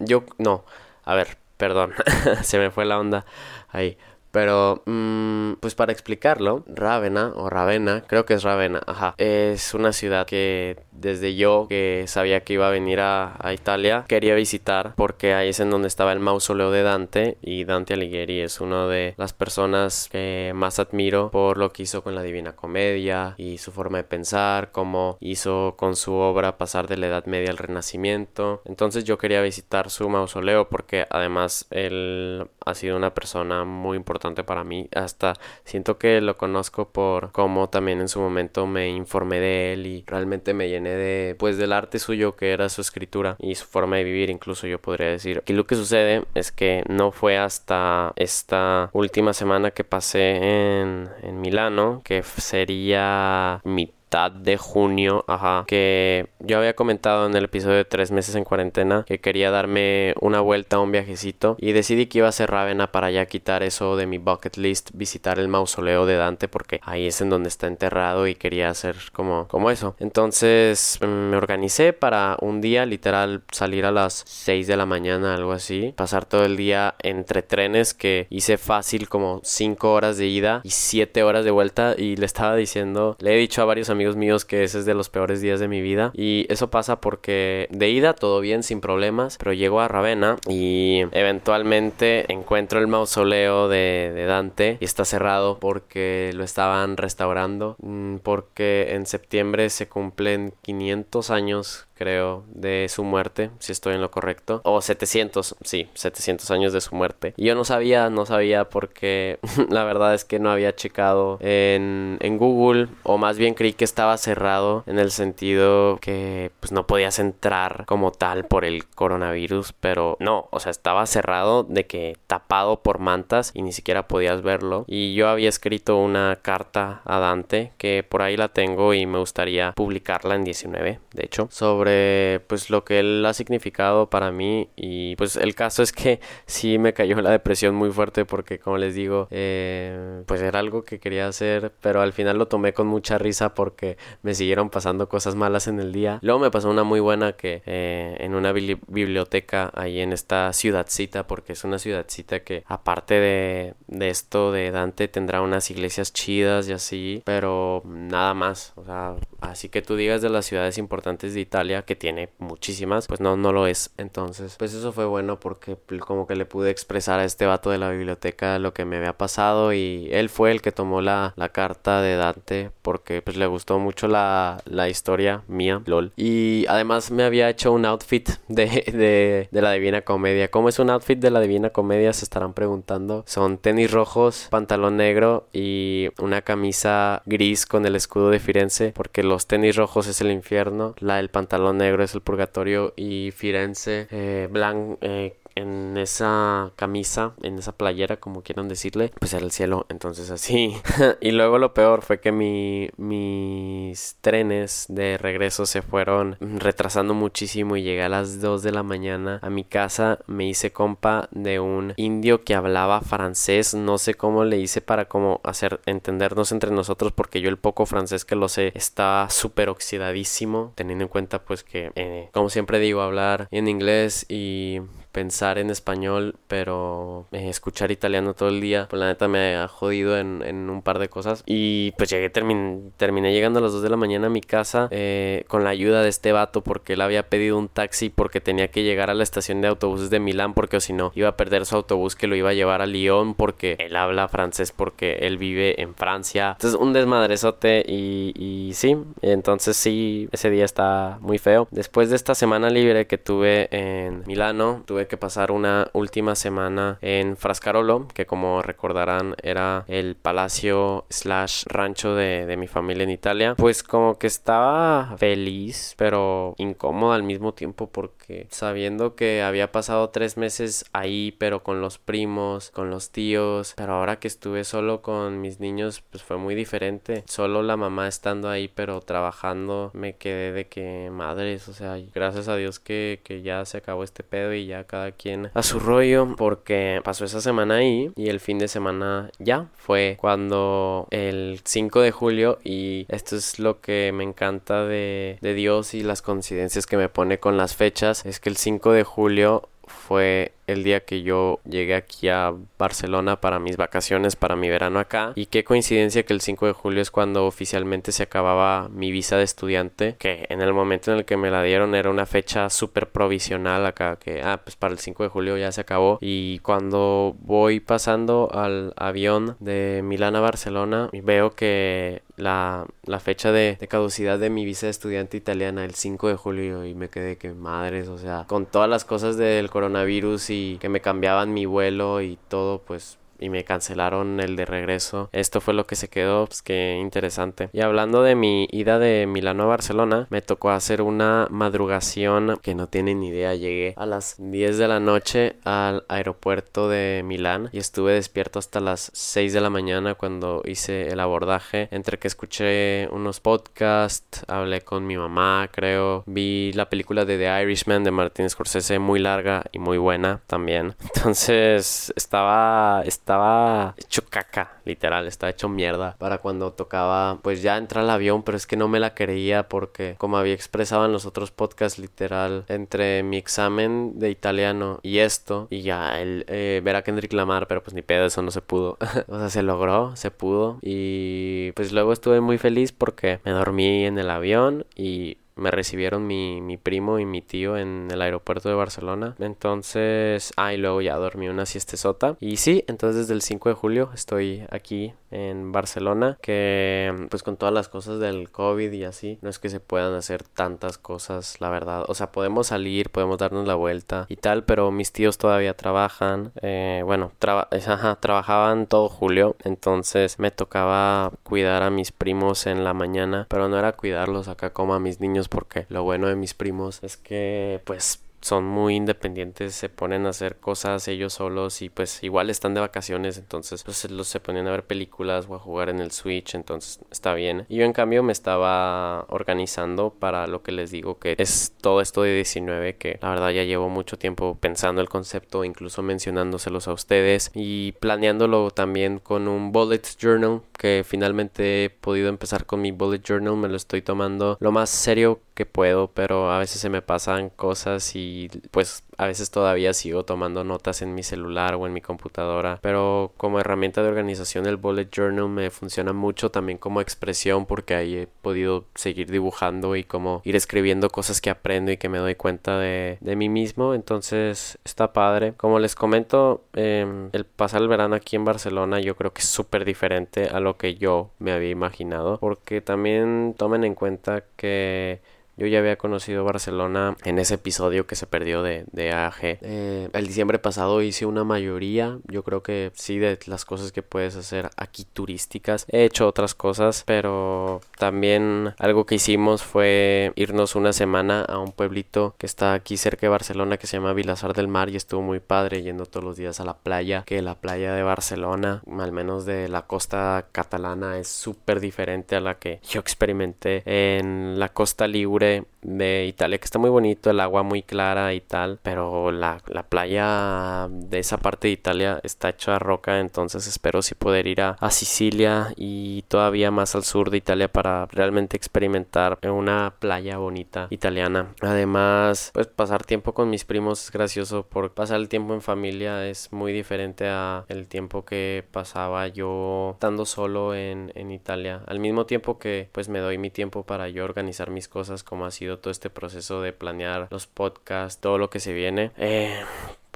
Yo. 0.00 0.24
No. 0.38 0.64
A 1.04 1.14
ver, 1.14 1.38
perdón. 1.56 1.92
se 2.42 2.58
me 2.58 2.70
fue 2.70 2.86
la 2.86 2.98
onda 2.98 3.24
ahí. 3.68 3.96
Pero, 4.36 4.82
mmm, 4.84 5.54
pues 5.60 5.74
para 5.74 5.92
explicarlo, 5.92 6.62
Rávena 6.66 7.32
o 7.36 7.48
Ravenna, 7.48 8.04
creo 8.06 8.26
que 8.26 8.34
es 8.34 8.42
Ravenna, 8.42 8.82
ajá, 8.86 9.14
es 9.16 9.72
una 9.72 9.94
ciudad 9.94 10.26
que 10.26 10.76
desde 10.92 11.36
yo 11.36 11.66
que 11.70 12.04
sabía 12.06 12.40
que 12.40 12.52
iba 12.52 12.68
a 12.68 12.70
venir 12.70 13.00
a, 13.00 13.38
Italia 13.54 14.04
quería 14.08 14.34
visitar 14.34 14.94
porque 14.96 15.32
ahí 15.32 15.50
es 15.50 15.60
en 15.60 15.70
donde 15.70 15.88
estaba 15.88 16.12
el 16.12 16.18
mausoleo 16.18 16.72
de 16.72 16.82
Dante 16.82 17.38
y 17.40 17.64
Dante 17.64 17.94
Alighieri 17.94 18.40
es 18.40 18.60
una 18.60 18.86
de 18.86 19.14
las 19.16 19.32
personas 19.32 20.08
que 20.10 20.52
más 20.54 20.80
admiro 20.80 21.30
por 21.30 21.56
lo 21.56 21.72
que 21.72 21.84
hizo 21.84 22.02
con 22.02 22.14
la 22.14 22.22
Divina 22.22 22.56
Comedia 22.56 23.34
y 23.38 23.58
su 23.58 23.70
forma 23.70 23.98
de 23.98 24.04
pensar, 24.04 24.72
cómo 24.72 25.16
hizo 25.20 25.74
con 25.78 25.94
su 25.96 26.12
obra 26.12 26.58
pasar 26.58 26.88
de 26.88 26.96
la 26.96 27.06
Edad 27.06 27.26
Media 27.26 27.50
al 27.50 27.56
Renacimiento. 27.56 28.62
Entonces 28.64 29.04
yo 29.04 29.16
quería 29.16 29.40
visitar 29.42 29.90
su 29.90 30.08
mausoleo 30.08 30.68
porque 30.68 31.06
además 31.08 31.66
él 31.70 32.48
ha 32.64 32.74
sido 32.74 32.96
una 32.96 33.14
persona 33.14 33.64
muy 33.64 33.96
importante 33.96 34.25
para 34.34 34.64
mí. 34.64 34.88
Hasta 34.94 35.34
siento 35.64 35.98
que 35.98 36.20
lo 36.20 36.36
conozco 36.36 36.88
por 36.88 37.32
cómo 37.32 37.68
también 37.68 38.00
en 38.00 38.08
su 38.08 38.20
momento 38.20 38.66
me 38.66 38.88
informé 38.88 39.40
de 39.40 39.72
él 39.72 39.86
y 39.86 40.04
realmente 40.06 40.54
me 40.54 40.68
llené 40.68 40.90
de 40.90 41.34
pues 41.38 41.58
del 41.58 41.72
arte 41.72 41.98
suyo 41.98 42.36
que 42.36 42.52
era 42.52 42.68
su 42.68 42.80
escritura 42.80 43.36
y 43.38 43.54
su 43.54 43.66
forma 43.66 43.96
de 43.96 44.04
vivir 44.04 44.30
incluso 44.30 44.66
yo 44.66 44.80
podría 44.80 45.08
decir. 45.08 45.42
Y 45.46 45.52
lo 45.52 45.66
que 45.66 45.74
sucede 45.74 46.24
es 46.34 46.52
que 46.52 46.82
no 46.88 47.12
fue 47.12 47.38
hasta 47.38 48.12
esta 48.16 48.90
última 48.92 49.32
semana 49.32 49.70
que 49.70 49.84
pasé 49.84 50.80
en, 50.80 51.08
en 51.22 51.40
Milano 51.40 52.02
que 52.04 52.22
sería 52.22 53.60
mi 53.64 53.92
de 54.32 54.56
junio, 54.56 55.24
ajá, 55.28 55.64
que 55.66 56.28
yo 56.38 56.56
había 56.56 56.74
comentado 56.74 57.26
en 57.26 57.36
el 57.36 57.44
episodio 57.44 57.76
de 57.76 57.84
tres 57.84 58.12
meses 58.12 58.34
en 58.34 58.44
cuarentena 58.44 59.04
que 59.06 59.20
quería 59.20 59.50
darme 59.50 60.14
una 60.20 60.40
vuelta, 60.40 60.78
un 60.78 60.90
viajecito 60.90 61.56
y 61.58 61.72
decidí 61.72 62.06
que 62.06 62.18
iba 62.18 62.28
a 62.28 62.32
ser 62.32 62.50
Rávena 62.50 62.92
para 62.92 63.10
ya 63.10 63.26
quitar 63.26 63.62
eso 63.62 63.94
de 63.96 64.06
mi 64.06 64.16
bucket 64.16 64.56
list, 64.56 64.90
visitar 64.94 65.38
el 65.38 65.48
mausoleo 65.48 66.06
de 66.06 66.16
Dante 66.16 66.48
porque 66.48 66.80
ahí 66.82 67.06
es 67.06 67.20
en 67.20 67.28
donde 67.28 67.48
está 67.48 67.66
enterrado 67.66 68.26
y 68.26 68.36
quería 68.36 68.70
hacer 68.70 68.96
como, 69.12 69.48
como 69.48 69.70
eso. 69.70 69.96
Entonces 69.98 70.98
mm, 71.02 71.06
me 71.06 71.36
organicé 71.36 71.92
para 71.92 72.38
un 72.40 72.62
día 72.62 72.86
literal 72.86 73.42
salir 73.52 73.84
a 73.84 73.90
las 73.90 74.24
6 74.26 74.66
de 74.66 74.76
la 74.78 74.86
mañana, 74.86 75.34
algo 75.34 75.52
así, 75.52 75.92
pasar 75.94 76.24
todo 76.24 76.46
el 76.46 76.56
día 76.56 76.94
entre 77.00 77.42
trenes 77.42 77.92
que 77.92 78.26
hice 78.30 78.56
fácil 78.56 79.10
como 79.10 79.42
5 79.44 79.92
horas 79.92 80.16
de 80.16 80.26
ida 80.26 80.62
y 80.64 80.70
7 80.70 81.22
horas 81.22 81.44
de 81.44 81.50
vuelta 81.50 81.94
y 81.98 82.16
le 82.16 82.24
estaba 82.24 82.56
diciendo, 82.56 83.16
le 83.20 83.34
he 83.34 83.36
dicho 83.36 83.60
a 83.60 83.66
varios 83.66 83.90
amigos 83.90 83.95
míos 83.96 84.44
que 84.44 84.64
ese 84.64 84.80
es 84.80 84.86
de 84.86 84.94
los 84.94 85.08
peores 85.08 85.40
días 85.40 85.60
de 85.60 85.68
mi 85.68 85.80
vida. 85.80 86.10
Y 86.14 86.46
eso 86.48 86.70
pasa 86.70 87.00
porque 87.00 87.68
de 87.70 87.90
ida 87.90 88.14
todo 88.14 88.40
bien, 88.40 88.62
sin 88.62 88.80
problemas, 88.80 89.36
pero 89.38 89.52
llego 89.52 89.80
a 89.80 89.88
Ravenna 89.88 90.36
y 90.48 91.02
eventualmente 91.12 92.30
encuentro 92.32 92.78
el 92.78 92.86
mausoleo 92.86 93.68
de, 93.68 94.12
de 94.14 94.24
Dante 94.26 94.78
y 94.80 94.84
está 94.84 95.04
cerrado 95.04 95.58
porque 95.58 96.30
lo 96.34 96.44
estaban 96.44 96.96
restaurando, 96.96 97.76
mm, 97.80 98.16
porque 98.16 98.88
en 98.90 99.06
septiembre 99.06 99.70
se 99.70 99.88
cumplen 99.88 100.52
500 100.62 101.30
años 101.30 101.86
creo, 101.96 102.44
de 102.48 102.86
su 102.90 103.04
muerte, 103.04 103.50
si 103.58 103.72
estoy 103.72 103.94
en 103.94 104.02
lo 104.02 104.10
correcto. 104.10 104.60
O 104.64 104.80
700, 104.80 105.56
sí, 105.62 105.88
700 105.94 106.50
años 106.50 106.72
de 106.72 106.80
su 106.80 106.94
muerte. 106.94 107.32
Y 107.36 107.46
yo 107.46 107.54
no 107.54 107.64
sabía, 107.64 108.10
no 108.10 108.26
sabía 108.26 108.68
porque 108.68 109.38
la 109.70 109.84
verdad 109.84 110.14
es 110.14 110.24
que 110.24 110.38
no 110.38 110.50
había 110.50 110.76
checado 110.76 111.38
en, 111.40 112.18
en 112.20 112.38
Google, 112.38 112.88
o 113.02 113.16
más 113.18 113.38
bien 113.38 113.54
creí 113.54 113.72
que 113.72 113.84
estaba 113.86 114.18
cerrado 114.18 114.84
en 114.86 114.98
el 114.98 115.10
sentido 115.10 115.98
que 116.00 116.50
pues 116.60 116.72
no 116.72 116.86
podías 116.86 117.18
entrar 117.18 117.84
como 117.86 118.12
tal 118.12 118.44
por 118.44 118.64
el 118.64 118.86
coronavirus, 118.86 119.72
pero 119.72 120.16
no, 120.20 120.48
o 120.50 120.60
sea, 120.60 120.70
estaba 120.70 121.06
cerrado 121.06 121.64
de 121.64 121.86
que 121.86 122.18
tapado 122.26 122.82
por 122.82 122.98
mantas 122.98 123.52
y 123.54 123.62
ni 123.62 123.72
siquiera 123.72 124.06
podías 124.08 124.42
verlo. 124.42 124.84
Y 124.86 125.14
yo 125.14 125.28
había 125.28 125.48
escrito 125.48 125.96
una 125.96 126.38
carta 126.42 127.00
a 127.04 127.18
Dante, 127.18 127.72
que 127.78 128.04
por 128.06 128.22
ahí 128.22 128.36
la 128.36 128.48
tengo 128.48 128.92
y 128.92 129.06
me 129.06 129.18
gustaría 129.18 129.72
publicarla 129.72 130.34
en 130.34 130.44
19, 130.44 131.00
de 131.12 131.24
hecho, 131.24 131.48
sobre 131.50 132.40
pues 132.46 132.70
lo 132.70 132.84
que 132.84 132.98
él 132.98 133.24
ha 133.24 133.32
significado 133.32 134.10
para 134.10 134.30
mí 134.30 134.68
y 134.76 135.16
pues 135.16 135.36
el 135.36 135.54
caso 135.54 135.82
es 135.82 135.92
que 135.92 136.20
sí 136.46 136.78
me 136.78 136.92
cayó 136.92 137.20
la 137.20 137.30
depresión 137.30 137.74
muy 137.74 137.90
fuerte 137.90 138.24
porque 138.24 138.58
como 138.58 138.78
les 138.78 138.94
digo 138.94 139.28
eh, 139.30 140.22
pues 140.26 140.40
era 140.42 140.58
algo 140.58 140.82
que 140.82 140.98
quería 140.98 141.28
hacer 141.28 141.72
pero 141.80 142.00
al 142.00 142.12
final 142.12 142.38
lo 142.38 142.48
tomé 142.48 142.72
con 142.72 142.86
mucha 142.86 143.18
risa 143.18 143.54
porque 143.54 143.75
me 144.22 144.34
siguieron 144.34 144.70
pasando 144.70 145.08
cosas 145.08 145.34
malas 145.34 145.66
en 145.66 145.80
el 145.80 145.92
día 145.92 146.18
luego 146.22 146.40
me 146.40 146.50
pasó 146.50 146.70
una 146.70 146.84
muy 146.84 147.00
buena 147.00 147.32
que 147.32 147.62
eh, 147.66 148.16
en 148.20 148.34
una 148.34 148.52
biblioteca 148.52 149.70
ahí 149.74 150.00
en 150.00 150.12
esta 150.12 150.52
ciudadcita 150.52 151.26
porque 151.26 151.52
es 151.52 151.64
una 151.64 151.78
ciudadcita 151.78 152.40
que 152.40 152.64
aparte 152.66 153.14
de, 153.14 153.74
de 153.86 154.08
esto 154.10 154.52
de 154.52 154.70
Dante 154.70 155.08
tendrá 155.08 155.42
unas 155.42 155.70
iglesias 155.70 156.12
chidas 156.12 156.68
y 156.68 156.72
así 156.72 157.22
pero 157.24 157.82
nada 157.84 158.34
más 158.34 158.72
o 158.76 158.84
sea 158.84 159.16
así 159.40 159.68
que 159.68 159.82
tú 159.82 159.96
digas 159.96 160.22
de 160.22 160.30
las 160.30 160.46
ciudades 160.46 160.78
importantes 160.78 161.34
de 161.34 161.40
Italia 161.40 161.82
que 161.82 161.96
tiene 161.96 162.30
muchísimas, 162.38 163.06
pues 163.06 163.20
no, 163.20 163.36
no 163.36 163.52
lo 163.52 163.66
es. 163.66 163.90
Entonces, 163.96 164.56
pues 164.58 164.74
eso 164.74 164.92
fue 164.92 165.06
bueno 165.06 165.38
porque 165.40 165.76
como 166.00 166.26
que 166.26 166.36
le 166.36 166.46
pude 166.46 166.70
expresar 166.70 167.20
a 167.20 167.24
este 167.24 167.46
vato 167.46 167.70
de 167.70 167.78
la 167.78 167.90
biblioteca 167.90 168.58
lo 168.58 168.72
que 168.72 168.84
me 168.84 168.96
había 168.96 169.16
pasado 169.16 169.72
y 169.72 170.08
él 170.12 170.28
fue 170.28 170.50
el 170.50 170.62
que 170.62 170.72
tomó 170.72 171.00
la, 171.00 171.34
la 171.36 171.48
carta 171.50 172.00
de 172.00 172.16
Dante 172.16 172.70
porque 172.82 173.22
pues 173.22 173.36
le 173.36 173.46
gustó 173.46 173.65
mucho 173.78 174.08
la, 174.08 174.58
la 174.64 174.88
historia 174.88 175.42
mía, 175.48 175.82
lol. 175.86 176.12
Y 176.16 176.64
además 176.68 177.10
me 177.10 177.24
había 177.24 177.48
hecho 177.50 177.72
un 177.72 177.84
outfit 177.84 178.28
de, 178.48 178.66
de, 178.66 179.48
de 179.50 179.62
la 179.62 179.72
Divina 179.72 180.02
Comedia. 180.02 180.50
¿Cómo 180.50 180.68
es 180.68 180.78
un 180.78 180.90
outfit 180.90 181.18
de 181.18 181.30
la 181.30 181.40
Divina 181.40 181.70
Comedia? 181.70 182.12
Se 182.12 182.24
estarán 182.24 182.54
preguntando. 182.54 183.24
Son 183.26 183.58
tenis 183.58 183.90
rojos, 183.90 184.48
pantalón 184.50 184.96
negro 184.96 185.48
y 185.52 186.08
una 186.20 186.42
camisa 186.42 187.22
gris 187.26 187.66
con 187.66 187.86
el 187.86 187.96
escudo 187.96 188.30
de 188.30 188.38
Firenze 188.38 188.92
porque 188.94 189.22
los 189.22 189.46
tenis 189.46 189.76
rojos 189.76 190.06
es 190.06 190.20
el 190.20 190.30
infierno, 190.30 190.94
la 190.98 191.16
del 191.16 191.28
pantalón 191.28 191.78
negro 191.78 192.02
es 192.04 192.14
el 192.14 192.20
purgatorio 192.20 192.92
y 192.96 193.32
Firenze 193.32 194.06
eh, 194.10 194.48
blanco 194.50 194.98
eh, 195.00 195.36
en 195.56 195.96
esa 195.96 196.70
camisa, 196.76 197.32
en 197.42 197.58
esa 197.58 197.72
playera, 197.72 198.18
como 198.18 198.42
quieran 198.42 198.68
decirle, 198.68 199.12
pues 199.18 199.32
era 199.34 199.44
el 199.44 199.50
cielo. 199.50 199.86
Entonces 199.88 200.30
así. 200.30 200.76
y 201.20 201.32
luego 201.32 201.58
lo 201.58 201.74
peor 201.74 202.02
fue 202.02 202.20
que 202.20 202.30
mi, 202.30 202.90
mis 202.96 204.16
trenes 204.20 204.86
de 204.88 205.18
regreso 205.18 205.66
se 205.66 205.82
fueron 205.82 206.36
retrasando 206.40 207.14
muchísimo 207.14 207.76
y 207.76 207.82
llegué 207.82 208.02
a 208.02 208.08
las 208.08 208.40
2 208.40 208.62
de 208.62 208.72
la 208.72 208.82
mañana 208.82 209.40
a 209.42 209.50
mi 209.50 209.64
casa. 209.64 210.18
Me 210.26 210.46
hice 210.46 210.72
compa 210.72 211.28
de 211.32 211.58
un 211.58 211.94
indio 211.96 212.44
que 212.44 212.54
hablaba 212.54 213.00
francés. 213.00 213.74
No 213.74 213.98
sé 213.98 214.14
cómo 214.14 214.44
le 214.44 214.58
hice 214.58 214.82
para 214.82 215.06
como 215.06 215.40
hacer 215.42 215.80
entendernos 215.86 216.52
entre 216.52 216.70
nosotros 216.70 217.12
porque 217.12 217.40
yo 217.40 217.48
el 217.48 217.56
poco 217.56 217.86
francés 217.86 218.24
que 218.24 218.36
lo 218.36 218.48
sé 218.48 218.72
está 218.74 219.26
súper 219.30 219.70
oxidadísimo. 219.70 220.72
Teniendo 220.74 221.04
en 221.04 221.08
cuenta 221.08 221.42
pues 221.42 221.64
que, 221.64 221.92
eh, 221.94 222.28
como 222.32 222.50
siempre 222.50 222.78
digo, 222.78 223.00
hablar 223.00 223.48
en 223.50 223.68
inglés 223.68 224.26
y 224.28 224.80
pensar 225.16 225.56
en 225.56 225.70
español, 225.70 226.34
pero 226.46 227.26
eh, 227.32 227.48
escuchar 227.48 227.90
italiano 227.90 228.34
todo 228.34 228.50
el 228.50 228.60
día, 228.60 228.86
pues 228.90 229.00
la 229.00 229.06
neta 229.06 229.28
me 229.28 229.56
ha 229.56 229.66
jodido 229.66 230.18
en, 230.18 230.68
un 230.68 230.82
par 230.82 230.98
de 230.98 231.08
cosas. 231.08 231.42
Y 231.46 231.92
pues 231.92 232.10
llegué, 232.10 232.28
terminé 232.28 233.32
llegando 233.32 233.60
a 233.60 233.62
las 233.62 233.72
2 233.72 233.80
de 233.80 233.88
la 233.88 233.96
mañana 233.96 234.26
a 234.26 234.30
mi 234.30 234.42
casa 234.42 234.88
eh, 234.90 235.44
con 235.48 235.64
la 235.64 235.70
ayuda 235.70 236.02
de 236.02 236.10
este 236.10 236.32
vato 236.32 236.60
porque 236.60 236.92
él 236.92 237.00
había 237.00 237.30
pedido 237.30 237.56
un 237.56 237.68
taxi 237.68 238.10
porque 238.10 238.42
tenía 238.42 238.68
que 238.68 238.82
llegar 238.82 239.08
a 239.08 239.14
la 239.14 239.22
estación 239.22 239.62
de 239.62 239.68
autobuses 239.68 240.10
de 240.10 240.20
Milán 240.20 240.52
porque 240.52 240.76
o 240.76 240.80
si 240.80 240.92
no 240.92 241.12
iba 241.14 241.30
a 241.30 241.36
perder 241.38 241.64
su 241.64 241.76
autobús 241.76 242.14
que 242.14 242.26
lo 242.26 242.36
iba 242.36 242.50
a 242.50 242.52
llevar 242.52 242.82
a 242.82 242.86
Lyon 242.86 243.34
porque 243.34 243.78
él 243.78 243.96
habla 243.96 244.28
francés 244.28 244.70
porque 244.70 245.14
él 245.22 245.38
vive 245.38 245.80
en 245.80 245.94
Francia. 245.94 246.56
Entonces 246.58 246.78
un 246.78 246.92
desmadrezote 246.92 247.86
y, 247.88 248.34
y 248.36 248.74
sí, 248.74 248.98
entonces 249.22 249.78
sí, 249.78 250.28
ese 250.30 250.50
día 250.50 250.66
está 250.66 251.16
muy 251.22 251.38
feo. 251.38 251.68
Después 251.70 252.10
de 252.10 252.16
esta 252.16 252.34
semana 252.34 252.68
libre 252.68 253.06
que 253.06 253.16
tuve 253.16 253.68
en 253.70 254.24
Milano, 254.26 254.82
tuve 254.84 255.05
que 255.06 255.16
pasar 255.16 255.50
una 255.50 255.90
última 255.92 256.34
semana 256.34 256.98
en 257.00 257.36
Frascarolo, 257.36 258.08
que 258.08 258.26
como 258.26 258.62
recordarán 258.62 259.34
era 259.42 259.84
el 259.88 260.16
palacio 260.16 261.06
slash 261.10 261.64
rancho 261.66 262.14
de, 262.14 262.46
de 262.46 262.56
mi 262.56 262.66
familia 262.66 263.04
en 263.04 263.10
Italia. 263.10 263.54
Pues 263.56 263.82
como 263.82 264.18
que 264.18 264.26
estaba 264.26 265.16
feliz, 265.18 265.94
pero 265.96 266.54
incómodo 266.58 267.12
al 267.12 267.22
mismo 267.22 267.54
tiempo 267.54 267.88
porque 267.90 268.46
sabiendo 268.50 269.14
que 269.14 269.42
había 269.42 269.72
pasado 269.72 270.10
tres 270.10 270.36
meses 270.36 270.84
ahí, 270.92 271.34
pero 271.38 271.62
con 271.62 271.80
los 271.80 271.98
primos, 271.98 272.70
con 272.70 272.90
los 272.90 273.10
tíos, 273.10 273.74
pero 273.76 273.94
ahora 273.94 274.18
que 274.18 274.28
estuve 274.28 274.64
solo 274.64 275.02
con 275.02 275.40
mis 275.40 275.60
niños, 275.60 276.02
pues 276.10 276.22
fue 276.22 276.36
muy 276.36 276.54
diferente. 276.54 277.24
Solo 277.26 277.62
la 277.62 277.76
mamá 277.76 278.08
estando 278.08 278.48
ahí, 278.48 278.68
pero 278.68 279.00
trabajando, 279.00 279.90
me 279.94 280.16
quedé 280.16 280.52
de 280.52 280.68
que 280.68 281.10
madres, 281.10 281.68
o 281.68 281.72
sea, 281.72 281.98
gracias 282.14 282.48
a 282.48 282.56
Dios 282.56 282.80
que, 282.80 283.20
que 283.24 283.42
ya 283.42 283.64
se 283.64 283.78
acabó 283.78 284.04
este 284.04 284.22
pedo 284.22 284.54
y 284.54 284.66
ya 284.66 284.80
cada 284.96 285.12
quien 285.12 285.50
a 285.52 285.62
su 285.62 285.78
rollo, 285.78 286.34
porque 286.36 287.00
pasó 287.04 287.24
esa 287.24 287.40
semana 287.40 287.76
ahí 287.76 288.10
y 288.16 288.28
el 288.28 288.40
fin 288.40 288.58
de 288.58 288.68
semana 288.68 289.30
ya 289.38 289.66
fue 289.76 290.16
cuando 290.18 291.06
el 291.10 291.60
5 291.64 292.00
de 292.00 292.12
julio 292.12 292.58
y 292.64 293.04
esto 293.08 293.36
es 293.36 293.58
lo 293.58 293.80
que 293.80 294.10
me 294.14 294.24
encanta 294.24 294.84
de, 294.84 295.38
Dios 295.56 295.94
y 295.94 296.02
las 296.02 296.22
coincidencias 296.22 296.86
que 296.86 296.96
me 296.96 297.08
pone 297.08 297.38
con 297.38 297.56
las 297.56 297.76
fechas, 297.76 298.26
es 298.26 298.40
que 298.40 298.48
el 298.48 298.56
5 298.56 298.92
de 298.92 299.04
julio 299.04 299.68
fue 299.86 300.52
el 300.66 300.82
día 300.82 301.00
que 301.00 301.22
yo 301.22 301.60
llegué 301.68 301.94
aquí 301.94 302.28
a 302.28 302.54
Barcelona 302.78 303.40
para 303.40 303.58
mis 303.58 303.76
vacaciones, 303.76 304.36
para 304.36 304.56
mi 304.56 304.68
verano 304.68 304.98
acá. 304.98 305.32
Y 305.34 305.46
qué 305.46 305.64
coincidencia 305.64 306.24
que 306.24 306.32
el 306.32 306.40
5 306.40 306.66
de 306.66 306.72
julio 306.72 307.02
es 307.02 307.10
cuando 307.10 307.46
oficialmente 307.46 308.12
se 308.12 308.22
acababa 308.22 308.88
mi 308.88 309.10
visa 309.10 309.36
de 309.36 309.44
estudiante, 309.44 310.16
que 310.18 310.46
en 310.48 310.60
el 310.60 310.72
momento 310.72 311.12
en 311.12 311.18
el 311.18 311.24
que 311.24 311.36
me 311.36 311.50
la 311.50 311.62
dieron 311.62 311.94
era 311.94 312.10
una 312.10 312.26
fecha 312.26 312.70
súper 312.70 313.08
provisional 313.08 313.86
acá, 313.86 314.16
que, 314.16 314.42
ah, 314.42 314.60
pues 314.62 314.76
para 314.76 314.92
el 314.92 314.98
5 314.98 315.22
de 315.22 315.28
julio 315.28 315.56
ya 315.56 315.72
se 315.72 315.80
acabó. 315.80 316.18
Y 316.20 316.58
cuando 316.60 317.36
voy 317.40 317.80
pasando 317.80 318.48
al 318.52 318.92
avión 318.96 319.56
de 319.60 320.02
Milán 320.04 320.36
a 320.36 320.40
Barcelona, 320.40 321.10
veo 321.12 321.54
que 321.54 322.22
la, 322.36 322.86
la 323.04 323.20
fecha 323.20 323.52
de, 323.52 323.78
caducidad 323.88 324.38
de 324.38 324.50
mi 324.50 324.64
visa 324.64 324.86
de 324.86 324.90
estudiante 324.90 325.36
italiana 325.36 325.84
el 325.84 325.94
5 325.94 326.28
de 326.28 326.36
julio 326.36 326.84
y 326.84 326.94
me 326.94 327.08
quedé 327.08 327.36
que 327.36 327.52
madres, 327.52 328.08
o 328.08 328.18
sea, 328.18 328.44
con 328.46 328.66
todas 328.66 328.88
las 328.88 329.04
cosas 329.04 329.36
del 329.36 329.70
coronavirus 329.70 330.50
que 330.80 330.88
me 330.88 331.00
cambiaban 331.00 331.54
mi 331.54 331.66
vuelo 331.66 332.20
y 332.20 332.38
todo, 332.48 332.78
pues 332.78 333.18
y 333.38 333.48
me 333.48 333.64
cancelaron 333.64 334.40
el 334.40 334.56
de 334.56 334.64
regreso. 334.64 335.28
Esto 335.32 335.60
fue 335.60 335.74
lo 335.74 335.86
que 335.86 335.96
se 335.96 336.08
quedó, 336.08 336.46
pues 336.46 336.62
qué 336.62 336.98
interesante. 337.00 337.68
Y 337.72 337.80
hablando 337.80 338.22
de 338.22 338.34
mi 338.34 338.68
ida 338.70 338.98
de 338.98 339.26
Milano 339.26 339.64
a 339.64 339.66
Barcelona, 339.66 340.26
me 340.30 340.42
tocó 340.42 340.70
hacer 340.70 341.02
una 341.02 341.46
madrugación 341.50 342.58
que 342.62 342.74
no 342.74 342.88
tienen 342.88 343.22
idea. 343.22 343.54
Llegué 343.54 343.94
a 343.96 344.06
las 344.06 344.36
10 344.38 344.78
de 344.78 344.88
la 344.88 345.00
noche 345.00 345.56
al 345.64 346.04
aeropuerto 346.08 346.88
de 346.88 347.22
Milán 347.24 347.68
y 347.72 347.78
estuve 347.78 348.12
despierto 348.12 348.58
hasta 348.58 348.80
las 348.80 349.10
6 349.14 349.52
de 349.52 349.60
la 349.60 349.70
mañana 349.70 350.14
cuando 350.14 350.62
hice 350.64 351.08
el 351.08 351.20
abordaje. 351.20 351.88
Entre 351.90 352.18
que 352.18 352.28
escuché 352.28 353.08
unos 353.10 353.40
podcasts, 353.40 354.44
hablé 354.48 354.80
con 354.82 355.06
mi 355.06 355.16
mamá, 355.16 355.68
creo, 355.72 356.24
vi 356.26 356.72
la 356.74 356.88
película 356.88 357.24
de 357.24 357.38
The 357.38 357.62
Irishman 357.62 358.04
de 358.04 358.10
Martin 358.10 358.48
Scorsese 358.48 358.98
muy 358.98 359.18
larga 359.18 359.64
y 359.72 359.78
muy 359.78 359.98
buena 359.98 360.40
también. 360.46 360.94
Entonces 361.14 362.12
estaba 362.16 363.02
estaba 363.26 363.96
hecho 363.98 364.22
caca, 364.30 364.78
literal, 364.84 365.26
estaba 365.26 365.50
hecho 365.50 365.68
mierda 365.68 366.14
para 366.16 366.38
cuando 366.38 366.72
tocaba, 366.72 367.40
pues 367.42 367.60
ya 367.60 367.76
entrar 367.76 368.04
al 368.04 368.10
avión, 368.10 368.44
pero 368.44 368.56
es 368.56 368.68
que 368.68 368.76
no 368.76 368.86
me 368.86 369.00
la 369.00 369.14
creía 369.14 369.68
porque, 369.68 370.14
como 370.16 370.38
había 370.38 370.54
expresado 370.54 371.06
en 371.06 371.12
los 371.12 371.26
otros 371.26 371.50
podcasts, 371.50 371.98
literal, 371.98 372.64
entre 372.68 373.24
mi 373.24 373.36
examen 373.36 374.20
de 374.20 374.30
italiano 374.30 375.00
y 375.02 375.18
esto, 375.18 375.66
y 375.70 375.82
ya 375.82 376.20
el 376.20 376.44
eh, 376.46 376.80
ver 376.84 376.94
a 376.94 377.02
Kendrick 377.02 377.32
Lamar, 377.32 377.66
pero 377.66 377.82
pues 377.82 377.94
ni 377.94 378.02
pedo, 378.02 378.26
eso 378.26 378.42
no 378.42 378.52
se 378.52 378.62
pudo. 378.62 378.96
o 379.26 379.38
sea, 379.40 379.50
se 379.50 379.64
logró, 379.64 380.14
se 380.14 380.30
pudo, 380.30 380.78
y 380.80 381.72
pues 381.72 381.90
luego 381.90 382.12
estuve 382.12 382.40
muy 382.40 382.58
feliz 382.58 382.92
porque 382.92 383.40
me 383.44 383.50
dormí 383.50 384.04
en 384.04 384.20
el 384.20 384.30
avión 384.30 384.86
y 384.94 385.38
me 385.56 385.70
recibieron 385.70 386.26
mi, 386.26 386.60
mi, 386.60 386.76
primo 386.76 387.18
y 387.18 387.24
mi 387.24 387.42
tío 387.42 387.76
en 387.76 388.08
el 388.10 388.22
aeropuerto 388.22 388.68
de 388.68 388.74
Barcelona. 388.74 389.34
Entonces, 389.38 390.52
ah, 390.56 390.74
y 390.74 390.76
luego 390.76 391.00
ya 391.00 391.16
dormí 391.16 391.48
una 391.48 391.66
siestesota. 391.66 392.36
Y 392.40 392.58
sí, 392.58 392.84
entonces 392.86 393.22
desde 393.22 393.34
el 393.34 393.42
5 393.42 393.70
de 393.70 393.74
julio 393.74 394.10
estoy 394.14 394.64
aquí 394.70 395.14
en 395.30 395.72
Barcelona. 395.72 396.38
Que 396.40 397.26
pues 397.30 397.42
con 397.42 397.56
todas 397.56 397.74
las 397.74 397.88
cosas 397.88 398.20
del 398.20 398.50
COVID 398.50 398.92
y 398.92 399.04
así, 399.04 399.38
no 399.42 399.50
es 399.50 399.58
que 399.58 399.70
se 399.70 399.80
puedan 399.80 400.14
hacer 400.14 400.42
tantas 400.42 400.98
cosas, 400.98 401.60
la 401.60 401.70
verdad. 401.70 402.04
O 402.08 402.14
sea, 402.14 402.32
podemos 402.32 402.68
salir, 402.68 403.10
podemos 403.10 403.38
darnos 403.38 403.66
la 403.66 403.74
vuelta 403.74 404.26
y 404.28 404.36
tal, 404.36 404.64
pero 404.64 404.90
mis 404.90 405.12
tíos 405.12 405.38
todavía 405.38 405.74
trabajan. 405.74 406.52
Eh, 406.62 407.02
bueno, 407.04 407.32
trabajaban 407.38 408.86
todo 408.86 409.08
julio. 409.08 409.56
Entonces 409.64 410.38
me 410.38 410.50
tocaba 410.50 411.32
cuidar 411.42 411.82
a 411.82 411.90
mis 411.90 412.12
primos 412.12 412.66
en 412.66 412.84
la 412.84 412.94
mañana, 412.94 413.46
pero 413.48 413.68
no 413.68 413.78
era 413.78 413.92
cuidarlos 413.92 414.48
acá 414.48 414.70
como 414.70 414.94
a 414.94 415.00
mis 415.00 415.20
niños 415.20 415.45
porque 415.48 415.86
lo 415.88 416.02
bueno 416.02 416.28
de 416.28 416.36
mis 416.36 416.54
primos 416.54 417.00
es 417.02 417.16
que 417.16 417.80
pues 417.84 418.20
son 418.46 418.64
muy 418.64 418.94
independientes, 418.94 419.74
se 419.74 419.88
ponen 419.88 420.24
a 420.24 420.28
hacer 420.28 420.56
cosas 420.56 421.08
ellos 421.08 421.32
solos 421.32 421.82
y 421.82 421.88
pues 421.88 422.22
igual 422.22 422.48
están 422.48 422.74
de 422.74 422.80
vacaciones, 422.80 423.38
entonces 423.38 423.82
pues 423.82 424.08
los 424.08 424.28
se 424.28 424.38
ponen 424.38 424.68
a 424.68 424.70
ver 424.70 424.84
películas 424.84 425.46
o 425.48 425.56
a 425.56 425.58
jugar 425.58 425.88
en 425.88 425.98
el 425.98 426.12
Switch, 426.12 426.54
entonces 426.54 427.00
está 427.10 427.34
bien. 427.34 427.66
Y 427.68 427.78
yo 427.78 427.84
en 427.84 427.92
cambio 427.92 428.22
me 428.22 428.32
estaba 428.32 429.24
organizando 429.30 430.10
para 430.10 430.46
lo 430.46 430.62
que 430.62 430.70
les 430.70 430.92
digo 430.92 431.18
que 431.18 431.34
es 431.38 431.72
todo 431.80 432.00
esto 432.00 432.22
de 432.22 432.34
19 432.34 432.94
que 432.94 433.18
la 433.20 433.30
verdad 433.30 433.50
ya 433.50 433.64
llevo 433.64 433.88
mucho 433.88 434.16
tiempo 434.16 434.56
pensando 434.60 435.00
el 435.00 435.08
concepto, 435.08 435.64
incluso 435.64 436.02
mencionándoselos 436.02 436.86
a 436.86 436.92
ustedes 436.92 437.50
y 437.52 437.92
planeándolo 437.92 438.70
también 438.70 439.18
con 439.18 439.48
un 439.48 439.72
bullet 439.72 440.02
journal 440.20 440.60
que 440.76 441.04
finalmente 441.06 441.84
he 441.84 441.90
podido 441.90 442.28
empezar 442.28 442.66
con 442.66 442.80
mi 442.80 442.92
bullet 442.92 443.22
journal, 443.22 443.56
me 443.56 443.68
lo 443.68 443.76
estoy 443.76 444.02
tomando 444.02 444.56
lo 444.60 444.72
más 444.72 444.90
serio 444.90 445.40
que 445.54 445.66
puedo, 445.66 446.08
pero 446.12 446.50
a 446.50 446.58
veces 446.58 446.80
se 446.80 446.90
me 446.90 447.02
pasan 447.02 447.50
cosas 447.50 448.14
y 448.14 448.48
pues 448.70 449.04
a 449.16 449.26
veces 449.26 449.50
todavía 449.50 449.92
sigo 449.92 450.24
tomando 450.24 450.64
notas 450.64 451.02
en 451.02 451.14
mi 451.14 451.22
celular 451.22 451.74
o 451.74 451.86
en 451.86 451.92
mi 451.92 452.00
computadora, 452.00 452.78
pero 452.82 453.32
como 453.36 453.60
herramienta 453.60 454.02
de 454.02 454.08
organización 454.08 454.66
el 454.66 454.76
bullet 454.76 455.08
journal 455.10 455.48
me 455.48 455.70
funciona 455.70 456.12
mucho 456.12 456.50
también 456.50 456.78
como 456.78 457.00
expresión 457.00 457.66
porque 457.66 457.94
ahí 457.94 458.16
he 458.16 458.26
podido 458.26 458.84
seguir 458.94 459.30
dibujando 459.30 459.96
y 459.96 460.04
como 460.04 460.42
ir 460.44 460.56
escribiendo 460.56 461.10
cosas 461.10 461.40
que 461.40 461.50
aprendo 461.50 461.92
y 461.92 461.96
que 461.96 462.08
me 462.08 462.18
doy 462.18 462.34
cuenta 462.34 462.78
de, 462.78 463.18
mí 463.36 463.48
mismo, 463.50 463.92
entonces 463.92 464.78
está 464.84 465.12
padre. 465.12 465.52
Como 465.58 465.78
les 465.78 465.94
comento, 465.94 466.64
em, 466.72 467.28
el 467.32 467.44
pasar 467.44 467.82
el 467.82 467.88
verano 467.88 468.14
aquí 468.14 468.36
en 468.36 468.46
Barcelona 468.46 468.98
yo 469.00 469.14
creo 469.14 469.32
que 469.32 469.42
es 469.42 469.48
súper 469.48 469.84
diferente 469.84 470.48
a 470.48 470.60
lo 470.60 470.78
que 470.78 470.94
yo 470.94 471.30
me 471.38 471.52
había 471.52 471.70
imaginado, 471.70 472.38
porque 472.38 472.80
también 472.80 473.54
tomen 473.58 473.84
en 473.84 473.94
cuenta 473.94 474.44
que 474.56 475.20
yo 475.56 475.66
ya 475.66 475.78
había 475.78 475.96
conocido 475.96 476.44
Barcelona 476.44 477.16
en 477.24 477.38
ese 477.38 477.54
episodio 477.54 478.06
que 478.06 478.14
se 478.14 478.26
perdió 478.26 478.62
de, 478.62 478.84
de 478.92 479.12
AG. 479.12 479.58
Eh, 479.62 480.08
el 480.12 480.26
diciembre 480.26 480.58
pasado 480.58 481.00
hice 481.02 481.24
una 481.24 481.44
mayoría, 481.44 482.18
yo 482.28 482.42
creo 482.42 482.62
que 482.62 482.92
sí, 482.94 483.18
de 483.18 483.38
las 483.46 483.64
cosas 483.64 483.92
que 483.92 484.02
puedes 484.02 484.36
hacer 484.36 484.70
aquí 484.76 485.04
turísticas. 485.04 485.86
He 485.88 486.04
hecho 486.04 486.28
otras 486.28 486.54
cosas, 486.54 487.04
pero 487.06 487.80
también 487.98 488.74
algo 488.78 489.06
que 489.06 489.14
hicimos 489.14 489.62
fue 489.62 490.32
irnos 490.36 490.76
una 490.76 490.92
semana 490.92 491.42
a 491.42 491.58
un 491.58 491.72
pueblito 491.72 492.34
que 492.38 492.46
está 492.46 492.74
aquí 492.74 492.96
cerca 492.96 493.22
de 493.22 493.30
Barcelona 493.30 493.78
que 493.78 493.86
se 493.86 493.96
llama 493.96 494.12
Vilazar 494.12 494.52
del 494.52 494.68
Mar 494.68 494.90
y 494.90 494.96
estuvo 494.96 495.22
muy 495.22 495.40
padre 495.40 495.82
yendo 495.82 496.04
todos 496.06 496.24
los 496.24 496.36
días 496.36 496.60
a 496.60 496.64
la 496.64 496.76
playa, 496.76 497.22
que 497.24 497.40
la 497.40 497.54
playa 497.54 497.94
de 497.94 498.02
Barcelona, 498.02 498.82
al 498.98 499.12
menos 499.12 499.46
de 499.46 499.68
la 499.68 499.82
costa 499.82 500.46
catalana, 500.52 501.18
es 501.18 501.28
súper 501.28 501.80
diferente 501.80 502.36
a 502.36 502.40
la 502.40 502.58
que 502.58 502.80
yo 502.88 503.00
experimenté 503.00 503.82
en 503.86 504.58
la 504.58 504.68
costa 504.68 505.06
libre 505.06 505.45
sur 505.54 505.76
de 505.86 506.26
Italia 506.26 506.58
que 506.58 506.64
está 506.64 506.78
muy 506.78 506.90
bonito, 506.90 507.30
el 507.30 507.38
agua 507.40 507.62
muy 507.62 507.82
clara 507.82 508.34
y 508.34 508.40
tal, 508.40 508.80
pero 508.82 509.30
la, 509.30 509.62
la 509.68 509.84
playa 509.84 510.88
de 510.90 511.18
esa 511.18 511.38
parte 511.38 511.68
de 511.68 511.74
Italia 511.74 512.20
está 512.24 512.48
hecha 512.48 512.72
de 512.72 512.78
roca, 512.80 513.20
entonces 513.20 513.66
espero 513.66 514.02
si 514.02 514.14
poder 514.14 514.46
ir 514.48 514.62
a, 514.62 514.70
a, 514.80 514.90
Sicilia 514.90 515.72
y 515.76 516.22
todavía 516.22 516.70
más 516.70 516.96
al 516.96 517.04
sur 517.04 517.30
de 517.30 517.36
Italia 517.36 517.68
para 517.68 518.06
realmente 518.06 518.56
experimentar 518.56 519.38
una 519.48 519.94
playa 519.98 520.38
bonita 520.38 520.88
italiana. 520.90 521.54
Además, 521.60 522.50
pues 522.52 522.66
pasar 522.66 523.04
tiempo 523.04 523.32
con 523.32 523.48
mis 523.48 523.64
primos 523.64 524.04
es 524.04 524.10
gracioso 524.10 524.66
porque 524.68 524.94
pasar 524.94 525.20
el 525.20 525.28
tiempo 525.28 525.54
en 525.54 525.60
familia 525.60 526.26
es 526.26 526.52
muy 526.52 526.72
diferente 526.72 527.28
a 527.28 527.64
el 527.68 527.86
tiempo 527.86 528.24
que 528.24 528.64
pasaba 528.72 529.28
yo 529.28 529.92
estando 529.94 530.24
solo 530.24 530.74
en, 530.74 531.12
en 531.14 531.30
Italia. 531.30 531.82
Al 531.86 532.00
mismo 532.00 532.26
tiempo 532.26 532.58
que 532.58 532.88
pues 532.90 533.08
me 533.08 533.20
doy 533.20 533.38
mi 533.38 533.50
tiempo 533.50 533.84
para 533.84 534.08
yo 534.08 534.24
organizar 534.24 534.70
mis 534.70 534.88
cosas 534.88 535.22
como 535.22 535.35
ha 535.44 535.50
sido 535.50 535.78
todo 535.78 535.90
este 535.90 536.10
proceso 536.10 536.62
de 536.62 536.72
planear 536.72 537.28
los 537.30 537.46
podcasts, 537.46 538.20
todo 538.20 538.38
lo 538.38 538.50
que 538.50 538.60
se 538.60 538.72
viene. 538.72 539.12
Eh, 539.16 539.62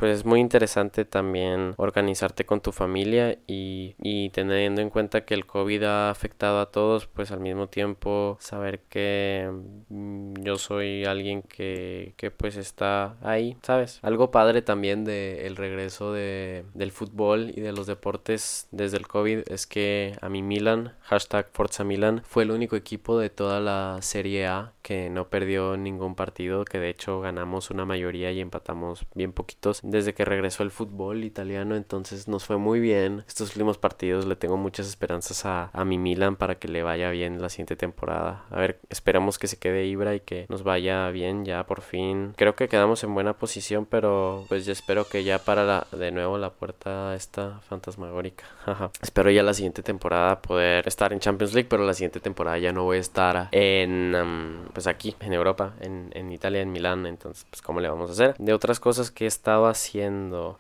pues 0.00 0.16
es 0.16 0.24
muy 0.24 0.40
interesante 0.40 1.04
también 1.04 1.74
organizarte 1.76 2.46
con 2.46 2.62
tu 2.62 2.72
familia 2.72 3.38
y, 3.46 3.94
y, 4.02 4.30
teniendo 4.30 4.80
en 4.80 4.88
cuenta 4.88 5.26
que 5.26 5.34
el 5.34 5.44
COVID 5.44 5.82
ha 5.82 6.10
afectado 6.10 6.58
a 6.60 6.70
todos, 6.70 7.06
pues 7.06 7.30
al 7.32 7.40
mismo 7.40 7.68
tiempo 7.68 8.38
saber 8.40 8.80
que 8.88 9.50
mm, 9.90 10.42
yo 10.42 10.56
soy 10.56 11.04
alguien 11.04 11.42
que, 11.42 12.14
que 12.16 12.30
pues 12.30 12.56
está 12.56 13.16
ahí, 13.20 13.58
¿sabes? 13.60 14.00
Algo 14.00 14.30
padre 14.30 14.62
también 14.62 15.04
de 15.04 15.46
el 15.46 15.56
regreso 15.56 16.14
de, 16.14 16.64
del 16.72 16.92
fútbol 16.92 17.52
y 17.54 17.60
de 17.60 17.72
los 17.72 17.86
deportes 17.86 18.68
desde 18.70 18.96
el 18.96 19.06
COVID 19.06 19.40
es 19.48 19.66
que 19.66 20.16
a 20.22 20.30
mi 20.30 20.40
Milan, 20.40 20.94
hashtag 21.02 21.50
Forza 21.52 21.84
Milan, 21.84 22.22
fue 22.24 22.44
el 22.44 22.52
único 22.52 22.74
equipo 22.74 23.18
de 23.18 23.28
toda 23.28 23.60
la 23.60 23.98
Serie 24.00 24.46
A 24.46 24.72
que 24.80 25.10
no 25.10 25.28
perdió 25.28 25.76
ningún 25.76 26.14
partido, 26.14 26.64
que 26.64 26.78
de 26.78 26.88
hecho 26.88 27.20
ganamos 27.20 27.70
una 27.70 27.84
mayoría 27.84 28.32
y 28.32 28.40
empatamos 28.40 29.04
bien 29.14 29.32
poquitos 29.32 29.82
desde 29.90 30.14
que 30.14 30.24
regresó 30.24 30.62
el 30.62 30.70
fútbol 30.70 31.24
italiano, 31.24 31.76
entonces 31.76 32.28
nos 32.28 32.44
fue 32.44 32.56
muy 32.56 32.80
bien. 32.80 33.24
Estos 33.26 33.50
últimos 33.50 33.78
partidos 33.78 34.26
le 34.26 34.36
tengo 34.36 34.56
muchas 34.56 34.86
esperanzas 34.86 35.44
a, 35.46 35.70
a 35.72 35.84
mi 35.84 35.98
Milan 35.98 36.36
para 36.36 36.56
que 36.56 36.68
le 36.68 36.82
vaya 36.82 37.10
bien 37.10 37.40
la 37.40 37.48
siguiente 37.48 37.76
temporada. 37.76 38.44
A 38.50 38.58
ver, 38.58 38.80
esperamos 38.88 39.38
que 39.38 39.46
se 39.46 39.58
quede 39.58 39.86
Ibra 39.86 40.14
y 40.14 40.20
que 40.20 40.46
nos 40.48 40.62
vaya 40.62 41.10
bien 41.10 41.44
ya 41.44 41.64
por 41.66 41.80
fin. 41.80 42.34
Creo 42.36 42.54
que 42.54 42.68
quedamos 42.68 43.02
en 43.04 43.14
buena 43.14 43.34
posición, 43.34 43.86
pero 43.86 44.44
pues 44.48 44.66
yo 44.66 44.72
espero 44.72 45.06
que 45.06 45.24
ya 45.24 45.38
para 45.38 45.64
la, 45.64 45.86
de 45.92 46.10
nuevo 46.10 46.38
la 46.38 46.50
puerta 46.50 47.14
esta 47.14 47.60
fantasmagórica. 47.68 48.44
espero 49.02 49.30
ya 49.30 49.42
la 49.42 49.54
siguiente 49.54 49.82
temporada 49.82 50.40
poder 50.40 50.86
estar 50.86 51.12
en 51.12 51.20
Champions 51.20 51.54
League, 51.54 51.68
pero 51.68 51.84
la 51.84 51.94
siguiente 51.94 52.20
temporada 52.20 52.58
ya 52.58 52.72
no 52.72 52.84
voy 52.84 52.98
a 52.98 53.00
estar 53.00 53.48
en 53.52 54.14
um, 54.14 54.64
pues 54.72 54.86
aquí 54.86 55.14
en 55.20 55.32
Europa, 55.32 55.74
en, 55.80 56.10
en 56.14 56.32
Italia, 56.32 56.60
en 56.60 56.72
Milán. 56.72 57.06
Entonces, 57.06 57.46
pues 57.50 57.62
cómo 57.62 57.80
le 57.80 57.88
vamos 57.88 58.10
a 58.10 58.12
hacer. 58.12 58.34
De 58.38 58.52
otras 58.52 58.80
cosas 58.80 59.10
que 59.10 59.24
he 59.24 59.28
estado 59.28 59.66
haciendo, 59.66 59.79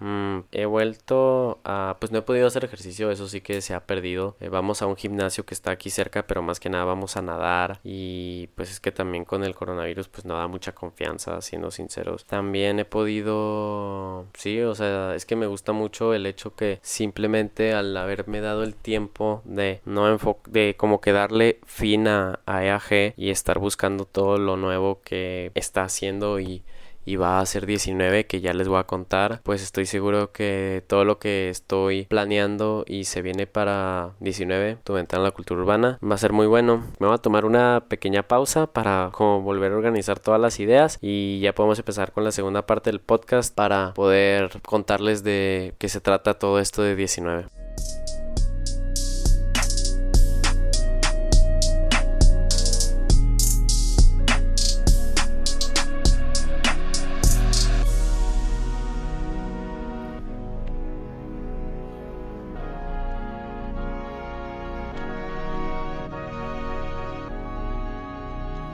mm, 0.00 0.38
he 0.52 0.64
vuelto 0.66 1.60
a, 1.64 1.96
pues 2.00 2.12
no 2.12 2.18
he 2.18 2.22
podido 2.22 2.46
hacer 2.46 2.64
ejercicio, 2.64 3.10
eso 3.10 3.28
sí 3.28 3.40
que 3.40 3.60
se 3.60 3.74
ha 3.74 3.80
perdido. 3.80 4.36
Eh, 4.40 4.48
vamos 4.48 4.82
a 4.82 4.86
un 4.86 4.96
gimnasio 4.96 5.44
que 5.44 5.54
está 5.54 5.70
aquí 5.70 5.90
cerca, 5.90 6.26
pero 6.26 6.42
más 6.42 6.60
que 6.60 6.70
nada 6.70 6.84
vamos 6.84 7.16
a 7.16 7.22
nadar 7.22 7.80
y 7.84 8.48
pues 8.54 8.70
es 8.70 8.80
que 8.80 8.92
también 8.92 9.24
con 9.24 9.44
el 9.44 9.54
coronavirus 9.54 10.08
pues 10.08 10.24
no 10.24 10.36
da 10.36 10.46
mucha 10.48 10.72
confianza, 10.72 11.40
siendo 11.40 11.70
sinceros. 11.70 12.24
También 12.24 12.78
he 12.78 12.84
podido, 12.84 14.26
sí, 14.34 14.60
o 14.60 14.74
sea, 14.74 15.14
es 15.14 15.26
que 15.26 15.36
me 15.36 15.46
gusta 15.46 15.72
mucho 15.72 16.14
el 16.14 16.26
hecho 16.26 16.54
que 16.54 16.78
simplemente 16.82 17.72
al 17.72 17.96
haberme 17.96 18.40
dado 18.40 18.62
el 18.62 18.74
tiempo 18.74 19.42
de 19.44 19.80
no 19.84 20.18
de 20.46 20.76
como 20.76 21.00
que 21.00 21.12
darle 21.12 21.60
fin 21.66 22.08
a, 22.08 22.40
a 22.46 22.64
EAG 22.64 23.14
y 23.16 23.30
estar 23.30 23.58
buscando 23.58 24.04
todo 24.04 24.38
lo 24.38 24.56
nuevo 24.56 25.00
que 25.02 25.52
está 25.54 25.82
haciendo 25.82 26.40
y 26.40 26.62
y 27.04 27.16
va 27.16 27.40
a 27.40 27.46
ser 27.46 27.66
19 27.66 28.26
que 28.26 28.40
ya 28.40 28.52
les 28.52 28.68
voy 28.68 28.78
a 28.78 28.84
contar 28.84 29.40
pues 29.42 29.62
estoy 29.62 29.86
seguro 29.86 30.32
que 30.32 30.82
todo 30.86 31.04
lo 31.04 31.18
que 31.18 31.48
estoy 31.48 32.04
planeando 32.04 32.84
y 32.86 33.04
se 33.04 33.22
viene 33.22 33.46
para 33.46 34.14
19 34.20 34.78
tu 34.84 34.94
ventana 34.94 35.20
en 35.20 35.24
la 35.24 35.30
cultura 35.30 35.60
urbana 35.60 35.98
va 36.02 36.14
a 36.14 36.18
ser 36.18 36.32
muy 36.32 36.46
bueno. 36.46 36.84
Me 36.98 37.06
voy 37.06 37.14
a 37.14 37.18
tomar 37.18 37.44
una 37.44 37.84
pequeña 37.88 38.22
pausa 38.22 38.66
para 38.66 39.10
como 39.12 39.42
volver 39.42 39.72
a 39.72 39.76
organizar 39.76 40.18
todas 40.18 40.40
las 40.40 40.60
ideas 40.60 40.98
y 41.00 41.40
ya 41.40 41.54
podemos 41.54 41.78
empezar 41.78 42.12
con 42.12 42.24
la 42.24 42.32
segunda 42.32 42.66
parte 42.66 42.90
del 42.90 43.00
podcast 43.00 43.54
para 43.54 43.92
poder 43.94 44.60
contarles 44.62 45.22
de 45.22 45.74
qué 45.78 45.88
se 45.88 46.00
trata 46.00 46.34
todo 46.34 46.58
esto 46.58 46.82
de 46.82 46.96
19 46.96 47.59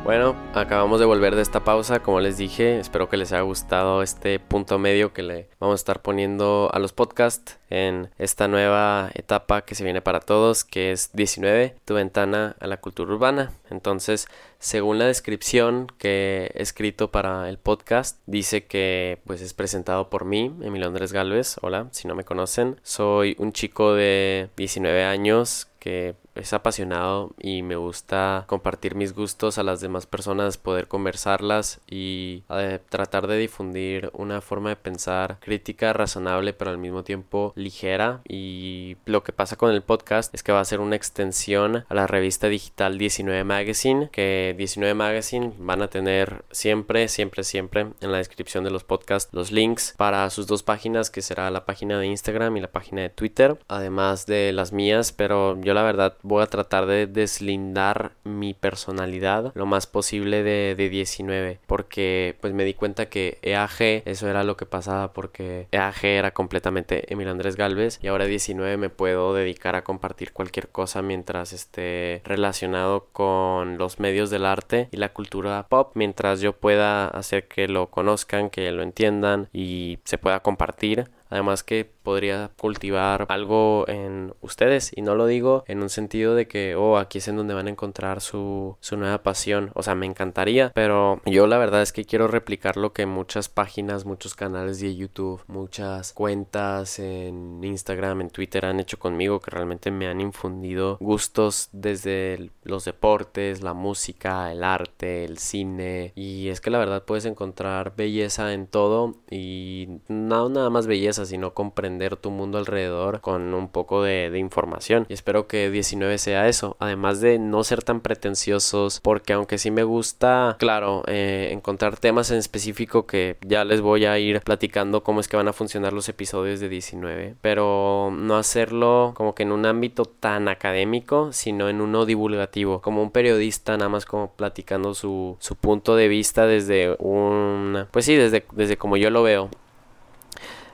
Bueno, 0.06 0.36
acabamos 0.54 1.00
de 1.00 1.04
volver 1.04 1.34
de 1.34 1.42
esta 1.42 1.64
pausa, 1.64 2.00
como 2.00 2.20
les 2.20 2.38
dije, 2.38 2.78
espero 2.78 3.08
que 3.08 3.16
les 3.16 3.32
haya 3.32 3.42
gustado 3.42 4.04
este 4.04 4.38
punto 4.38 4.78
medio 4.78 5.12
que 5.12 5.25
le 5.25 5.48
vamos 5.58 5.75
a 5.75 5.82
estar 5.82 6.00
poniendo 6.00 6.70
a 6.72 6.78
los 6.78 6.92
podcasts 6.92 7.58
en 7.70 8.08
esta 8.16 8.46
nueva 8.46 9.11
etapa 9.14 9.62
que 9.62 9.74
se 9.74 9.83
viene 9.83 10.02
para 10.02 10.20
todos, 10.20 10.62
que 10.62 10.92
es 10.92 11.11
19, 11.14 11.74
tu 11.85 11.94
ventana 11.94 12.54
a 12.61 12.68
la 12.68 12.76
cultura 12.76 13.14
urbana. 13.14 13.50
Entonces, 13.68 14.28
según 14.61 15.00
la 15.00 15.07
descripción 15.07 15.88
que 15.98 16.52
he 16.54 16.62
escrito 16.62 17.11
para 17.11 17.48
el 17.48 17.59
podcast, 17.59 18.20
dice 18.26 18.64
que 18.64 19.18
pues 19.26 19.40
es 19.40 19.54
presentado 19.54 20.09
por 20.09 20.24
mí, 20.24 20.54
Emilio 20.62 20.87
Andrés 20.87 21.12
Galvez. 21.12 21.57
Hola, 21.62 21.88
si 21.90 22.07
no 22.07 22.14
me 22.14 22.22
conocen, 22.22 22.81
soy 22.85 23.35
un 23.40 23.52
chico 23.52 23.94
de 23.94 24.50
19 24.57 25.02
años 25.02 25.66
que 25.81 26.14
es 26.37 26.53
apasionado 26.53 27.33
y 27.40 27.62
me 27.62 27.77
gusta 27.77 28.44
compartir 28.46 28.94
mis 28.94 29.14
gustos 29.14 29.59
a 29.59 29.62
las 29.62 29.81
demás 29.81 30.07
personas, 30.07 30.59
poder 30.59 30.88
conversarlas 30.88 31.81
y 31.88 32.44
eh, 32.51 32.79
tratar 32.88 33.27
de 33.27 33.38
difundir 33.38 34.11
una 34.12 34.40
forma 34.40 34.70
de 34.70 34.77
pensar 34.77 35.38
crítica, 35.40 35.92
razonable, 35.92 36.53
pero 36.53 36.70
al 36.70 36.79
mismo 36.79 37.03
tiempo 37.03 37.53
ligera. 37.57 38.20
Y 38.29 38.96
lo 39.05 39.22
que 39.22 39.33
pasa 39.33 39.57
con 39.57 39.72
el 39.72 39.83
podcast 39.83 40.35
es 40.35 40.42
que 40.42 40.53
va 40.53 40.61
a 40.61 40.64
ser 40.64 40.81
una 40.81 40.96
extensión 40.96 41.85
a 41.88 41.94
la 41.94 42.07
revista 42.07 42.49
digital 42.49 42.99
19 42.99 43.44
Magazine, 43.44 44.09
que 44.12 44.55
19 44.57 44.94
Magazine 44.94 45.53
van 45.59 45.83
a 45.83 45.88
tener 45.88 46.44
siempre, 46.51 47.09
siempre, 47.09 47.44
siempre 47.44 47.87
en 48.01 48.12
la 48.12 48.18
descripción 48.18 48.64
de 48.64 48.70
los 48.70 48.85
podcasts 48.85 49.33
los 49.33 49.53
links 49.53 49.94
para 49.96 50.29
sus 50.31 50.46
dos 50.46 50.62
páginas, 50.62 51.11
que 51.11 51.22
será 51.22 51.51
la 51.51 51.64
página 51.64 51.99
de 51.99 52.07
Instagram 52.07 52.57
y 52.57 52.61
la 52.61 52.72
página 52.72 53.03
de 53.03 53.11
Twitter, 53.11 53.59
además 53.68 54.27
de 54.27 54.53
las 54.53 54.72
mías, 54.72 55.12
pero 55.12 55.61
yo 55.61 55.75
la 55.75 55.83
verdad 55.83 56.16
voy 56.26 56.42
a 56.42 56.46
tratar 56.46 56.86
de 56.86 57.06
deslindar 57.06 58.12
mi 58.24 58.54
personalidad 58.54 59.52
lo 59.54 59.66
más 59.66 59.86
posible 59.86 60.42
de, 60.42 60.74
de 60.76 60.88
19 60.88 61.60
porque 61.66 62.36
pues 62.40 62.52
me 62.52 62.64
di 62.64 62.74
cuenta 62.74 63.08
que 63.08 63.38
EAG 63.42 64.02
eso 64.04 64.28
era 64.28 64.44
lo 64.44 64.56
que 64.56 64.66
pasaba 64.66 65.12
porque 65.12 65.68
EAG 65.70 66.04
era 66.04 66.30
completamente 66.32 67.12
Emil 67.12 67.28
Andrés 67.28 67.56
Galvez 67.56 67.98
y 68.02 68.08
ahora 68.08 68.26
19 68.26 68.76
me 68.76 68.90
puedo 68.90 69.34
dedicar 69.34 69.76
a 69.76 69.84
compartir 69.84 70.32
cualquier 70.32 70.68
cosa 70.68 71.02
mientras 71.02 71.52
esté 71.52 72.22
relacionado 72.24 73.06
con 73.12 73.78
los 73.78 74.00
medios 74.00 74.30
del 74.30 74.46
arte 74.46 74.88
y 74.90 74.96
la 74.96 75.12
cultura 75.12 75.66
pop 75.68 75.92
mientras 75.94 76.40
yo 76.40 76.52
pueda 76.52 77.08
hacer 77.08 77.48
que 77.48 77.68
lo 77.68 77.88
conozcan 77.90 78.50
que 78.50 78.70
lo 78.72 78.82
entiendan 78.82 79.48
y 79.52 79.98
se 80.04 80.18
pueda 80.18 80.40
compartir. 80.40 81.10
Además 81.28 81.64
que 81.64 81.90
podría 82.07 82.53
cultivar 82.57 83.27
algo 83.31 83.85
en 83.88 84.33
ustedes 84.40 84.92
y 84.95 85.03
no 85.03 85.16
lo 85.16 85.27
digo 85.27 85.64
en 85.66 85.83
un 85.83 85.90
sentido 85.90 86.37
de 86.37 86.47
que, 86.47 86.77
oh, 86.77 86.99
aquí 86.99 87.19
es 87.19 87.27
en 87.27 87.37
donde 87.37 87.53
van 87.53 87.66
a 87.66 87.71
encontrar 87.71 88.21
su, 88.21 88.77
su 88.79 88.97
nueva 88.97 89.25
pasión. 89.25 89.73
O 89.75 89.83
sea, 89.83 89.97
me 89.97 90.07
encantaría, 90.07 90.71
pero 90.73 91.21
yo 91.27 91.49
la 91.49 91.59
verdad 91.59 91.83
es 91.83 91.92
que 91.92 92.05
quiero 92.05 92.29
replicar 92.29 92.77
lo 92.77 92.92
que 92.92 93.07
muchas 93.07 93.49
páginas, 93.49 94.05
muchos 94.05 94.37
canales 94.37 94.79
de 94.79 94.95
YouTube, 94.95 95.42
muchas 95.49 96.12
cuentas 96.12 97.01
en 97.01 97.64
Instagram, 97.64 98.21
en 98.21 98.31
Twitter 98.31 98.66
han 98.66 98.79
hecho 98.79 99.01
conmigo 99.01 99.40
que 99.40 99.51
realmente 99.51 99.90
me 99.90 100.07
han 100.07 100.21
infundido 100.21 100.99
gustos 101.01 101.71
desde 101.73 102.53
los 102.62 102.85
deportes, 102.85 103.64
la 103.64 103.75
música, 103.75 104.53
el 104.53 104.62
arte, 104.62 105.25
el 105.25 105.38
cine 105.38 106.12
y 106.14 106.51
es 106.51 106.61
que 106.61 106.71
la 106.71 106.79
verdad 106.79 107.03
puedes 107.03 107.25
encontrar 107.25 107.95
belleza 107.97 108.53
en 108.53 108.69
todo 108.69 109.16
y 109.29 109.88
no 110.07 110.49
nada 110.49 110.71
más 110.71 110.87
belleza 110.87 111.27
sino 111.27 111.53
comprender 111.53 111.95
tu 112.16 112.30
mundo 112.30 112.59
alrededor 112.59 113.20
con 113.20 113.54
un 113.54 113.68
poco 113.68 114.02
de, 114.02 114.37
información. 114.37 115.06
Y 115.09 115.14
espero 115.14 115.46
que 115.46 115.70
19 115.70 116.18
sea 116.18 116.48
eso. 116.48 116.76
Además 116.78 117.20
de 117.20 117.38
no 117.38 117.64
ser 117.64 117.82
tan 117.82 118.00
pretenciosos, 118.00 119.00
porque 119.00 119.32
aunque 119.32 119.59
sí 119.59 119.70
me 119.70 119.82
gusta, 119.82 120.56
claro, 120.59 121.02
eh, 121.06 121.48
encontrar 121.52 121.96
temas 121.98 122.30
en 122.30 122.38
específico 122.38 123.06
que 123.06 123.37
ya 123.46 123.64
les 123.64 123.80
voy 123.80 124.04
a 124.04 124.18
ir 124.18 124.40
platicando 124.42 125.02
cómo 125.02 125.20
es 125.20 125.28
que 125.28 125.37
van 125.37 125.48
a 125.48 125.52
funcionar 125.52 125.92
los 125.92 126.09
episodios 126.09 126.61
de 126.61 126.68
19. 126.68 127.35
Pero 127.40 128.11
no 128.12 128.37
hacerlo 128.37 129.12
como 129.16 129.35
que 129.35 129.44
en 129.44 129.52
un 129.52 129.66
ámbito 129.66 130.04
tan 130.04 130.48
académico, 130.48 131.32
sino 131.32 131.68
en 131.68 131.80
uno 131.80 132.04
divulgativo. 132.04 132.80
Como 132.82 133.02
un 133.02 133.11
periodista, 133.11 133.76
nada 133.76 133.88
más 133.88 134.04
como 134.04 134.32
platicando 134.32 134.94
su, 134.94 135.37
su 135.40 135.56
punto 135.56 135.96
de 135.96 136.09
vista 136.09 136.46
desde 136.46 136.94
un... 136.98 137.87
Pues 137.90 138.04
sí, 138.04 138.14
desde, 138.14 138.44
desde 138.52 138.76
como 138.76 138.96
yo 138.96 139.11
lo 139.11 139.22
veo. 139.22 139.48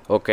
Ok, 0.08 0.30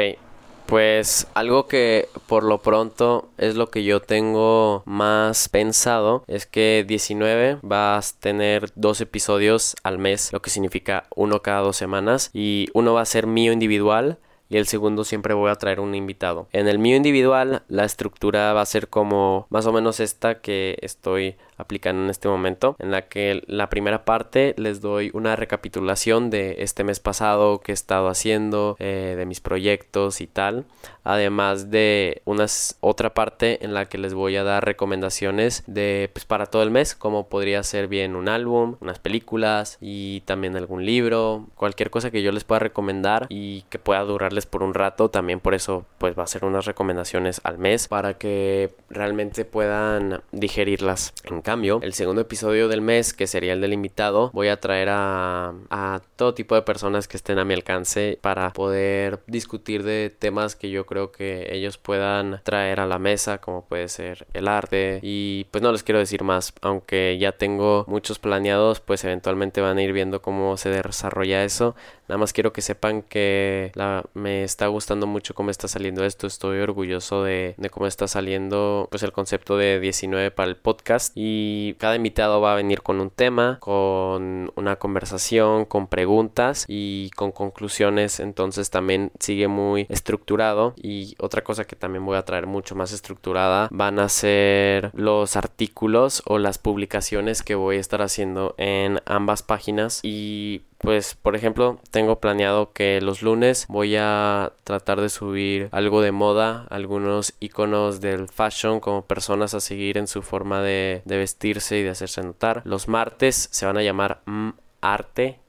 pues 0.69 1.25
algo 1.33 1.67
que 1.67 2.09
por 2.27 2.43
lo 2.43 2.59
pronto 2.59 3.29
es 3.39 3.55
lo 3.55 3.71
que 3.71 3.83
yo 3.83 4.01
tengo 4.01 4.83
más 4.85 5.49
pensado 5.49 6.23
es 6.27 6.45
que 6.45 6.85
19 6.87 7.57
vas 7.63 8.13
a 8.13 8.19
tener 8.19 8.71
dos 8.75 9.01
episodios 9.01 9.75
al 9.81 9.97
mes, 9.97 10.31
lo 10.31 10.43
que 10.43 10.51
significa 10.51 11.05
uno 11.15 11.41
cada 11.41 11.61
dos 11.61 11.75
semanas 11.75 12.29
y 12.33 12.67
uno 12.73 12.93
va 12.93 13.01
a 13.01 13.05
ser 13.05 13.25
mío 13.25 13.51
individual 13.51 14.19
y 14.47 14.57
el 14.57 14.67
segundo 14.67 15.03
siempre 15.03 15.33
voy 15.33 15.49
a 15.49 15.55
traer 15.55 15.79
un 15.79 15.95
invitado. 15.95 16.47
En 16.51 16.67
el 16.67 16.77
mío 16.77 16.95
individual 16.95 17.63
la 17.67 17.85
estructura 17.85 18.53
va 18.53 18.61
a 18.61 18.65
ser 18.67 18.89
como 18.89 19.47
más 19.49 19.65
o 19.65 19.73
menos 19.73 19.99
esta 19.99 20.41
que 20.41 20.77
estoy 20.81 21.35
aplicando 21.59 22.03
en 22.03 22.09
este 22.09 22.27
momento, 22.27 22.75
en 22.79 22.89
la 22.89 23.03
que 23.03 23.43
la 23.45 23.69
primera 23.69 24.05
parte 24.05 24.55
les 24.57 24.81
doy 24.81 25.11
una 25.13 25.35
recapitulación 25.35 26.29
de 26.29 26.57
este 26.59 26.83
mes 26.83 26.99
pasado, 26.99 27.59
que 27.59 27.71
he 27.71 27.73
estado 27.73 28.07
haciendo, 28.07 28.75
eh, 28.79 29.15
de 29.17 29.25
mis 29.25 29.41
proyectos 29.41 30.21
y 30.21 30.27
tal, 30.27 30.65
además 31.03 31.69
de 31.69 32.21
una 32.25 32.45
otra 32.81 33.13
parte 33.13 33.63
en 33.65 33.73
la 33.73 33.85
que 33.85 33.97
les 33.97 34.13
voy 34.13 34.35
a 34.37 34.43
dar 34.43 34.63
recomendaciones 34.63 35.63
de 35.67 36.09
pues 36.13 36.25
para 36.25 36.45
todo 36.45 36.63
el 36.63 36.71
mes, 36.71 36.95
como 36.95 37.27
podría 37.27 37.61
ser 37.63 37.87
bien 37.87 38.15
un 38.15 38.29
álbum, 38.29 38.75
unas 38.79 38.99
películas 38.99 39.77
y 39.81 40.21
también 40.21 40.55
algún 40.55 40.85
libro, 40.85 41.47
cualquier 41.55 41.89
cosa 41.89 42.11
que 42.11 42.21
yo 42.21 42.31
les 42.31 42.43
pueda 42.43 42.59
recomendar 42.59 43.27
y 43.29 43.63
que 43.69 43.79
pueda 43.79 44.01
durarles 44.01 44.45
por 44.45 44.63
un 44.63 44.73
rato, 44.73 45.09
también 45.09 45.39
por 45.39 45.53
eso 45.53 45.85
pues 45.97 46.17
va 46.17 46.23
a 46.23 46.27
ser 46.27 46.45
unas 46.45 46.65
recomendaciones 46.65 47.41
al 47.43 47.57
mes 47.57 47.87
para 47.87 48.15
que 48.15 48.73
realmente 48.89 49.45
puedan 49.45 50.21
digerirlas 50.31 51.13
en 51.23 51.41
cambio, 51.49 51.79
el 51.81 51.93
segundo 51.93 52.21
episodio 52.21 52.67
del 52.67 52.81
mes, 52.81 53.11
que 53.11 53.25
sería 53.25 53.53
el 53.53 53.61
del 53.61 53.73
invitado, 53.73 54.29
voy 54.33 54.49
a 54.49 54.59
traer 54.59 54.89
a, 54.91 55.55
a 55.71 55.99
todo 56.15 56.35
tipo 56.35 56.53
de 56.53 56.61
personas 56.61 57.07
que 57.07 57.17
estén 57.17 57.39
a 57.39 57.43
mi 57.43 57.55
alcance 57.55 58.19
para 58.21 58.53
poder 58.53 59.21
discutir 59.25 59.81
de 59.81 60.11
temas 60.15 60.55
que 60.55 60.69
yo 60.69 60.85
creo 60.85 61.11
que 61.11 61.47
ellos 61.51 61.79
puedan 61.79 62.39
traer 62.43 62.79
a 62.79 62.85
la 62.85 62.99
mesa, 62.99 63.39
como 63.39 63.65
puede 63.65 63.87
ser 63.87 64.27
el 64.35 64.47
arte. 64.47 64.99
Y 65.01 65.45
pues 65.45 65.63
no 65.63 65.71
les 65.71 65.81
quiero 65.81 65.97
decir 65.97 66.23
más, 66.23 66.53
aunque 66.61 67.17
ya 67.19 67.31
tengo 67.31 67.83
muchos 67.87 68.19
planeados, 68.19 68.79
pues 68.79 69.03
eventualmente 69.03 69.59
van 69.59 69.79
a 69.79 69.81
ir 69.81 69.91
viendo 69.91 70.21
cómo 70.21 70.55
se 70.55 70.69
desarrolla 70.69 71.43
eso. 71.43 71.75
Nada 72.09 72.17
más 72.17 72.33
quiero 72.33 72.51
que 72.51 72.63
sepan 72.63 73.03
que 73.03 73.71
me 74.15 74.43
está 74.43 74.65
gustando 74.65 75.05
mucho 75.05 75.35
cómo 75.35 75.51
está 75.51 75.67
saliendo 75.67 76.03
esto. 76.03 76.25
Estoy 76.25 76.57
orgulloso 76.57 77.23
de, 77.23 77.53
de 77.55 77.69
cómo 77.69 77.85
está 77.85 78.07
saliendo 78.07 78.87
pues 78.89 79.03
el 79.03 79.11
concepto 79.11 79.57
de 79.57 79.79
19 79.79 80.31
para 80.31 80.49
el 80.49 80.55
podcast. 80.57 81.13
Y 81.13 81.75
cada 81.75 81.95
invitado 81.95 82.41
va 82.41 82.53
a 82.53 82.55
venir 82.55 82.81
con 82.81 82.99
un 82.99 83.11
tema, 83.11 83.59
con 83.59 84.51
una 84.55 84.77
conversación, 84.77 85.65
con 85.65 85.85
preguntas 85.85 86.65
y 86.67 87.11
con 87.11 87.31
conclusiones. 87.31 88.19
Entonces 88.19 88.71
también 88.71 89.11
sigue 89.19 89.47
muy 89.47 89.85
estructurado. 89.87 90.73
Y 90.81 91.13
otra 91.19 91.43
cosa 91.43 91.65
que 91.65 91.75
también 91.75 92.07
voy 92.07 92.17
a 92.17 92.25
traer 92.25 92.47
mucho 92.47 92.73
más 92.73 92.91
estructurada 92.91 93.67
van 93.69 93.99
a 93.99 94.09
ser 94.09 94.89
los 94.95 95.35
artículos 95.35 96.23
o 96.25 96.39
las 96.39 96.57
publicaciones 96.57 97.43
que 97.43 97.53
voy 97.53 97.77
a 97.77 97.79
estar 97.79 98.01
haciendo 98.01 98.55
en 98.57 98.99
ambas 99.05 99.43
páginas. 99.43 99.99
Y 100.01 100.63
pues, 100.79 101.15
por 101.15 101.35
ejemplo, 101.35 101.79
tengo 101.91 102.19
planeado 102.19 102.71
que 102.71 103.01
los 103.01 103.21
lunes 103.21 103.65
voy 103.67 103.97
a 103.97 104.53
tratar 104.63 105.01
de 105.01 105.09
subir 105.09 105.67
algo 105.71 106.01
de 106.01 106.13
moda, 106.13 106.65
algunos 106.69 107.33
iconos 107.41 107.99
del 107.99 108.29
fashion 108.29 108.79
como 108.79 109.05
personas 109.05 109.53
a 109.53 109.59
seguir 109.59 109.97
en 109.97 110.07
su 110.07 110.21
forma 110.21 110.61
de, 110.61 111.01
vestirse 111.05 111.79
y 111.79 111.83
de 111.83 111.89
hacerse 111.89 112.21
notar. 112.23 112.61
Los 112.63 112.87
martes 112.87 113.49
se 113.51 113.65
van 113.65 113.77
a 113.77 113.83
llamar 113.83 114.21
mm, 114.25 114.49
arte 114.81 115.39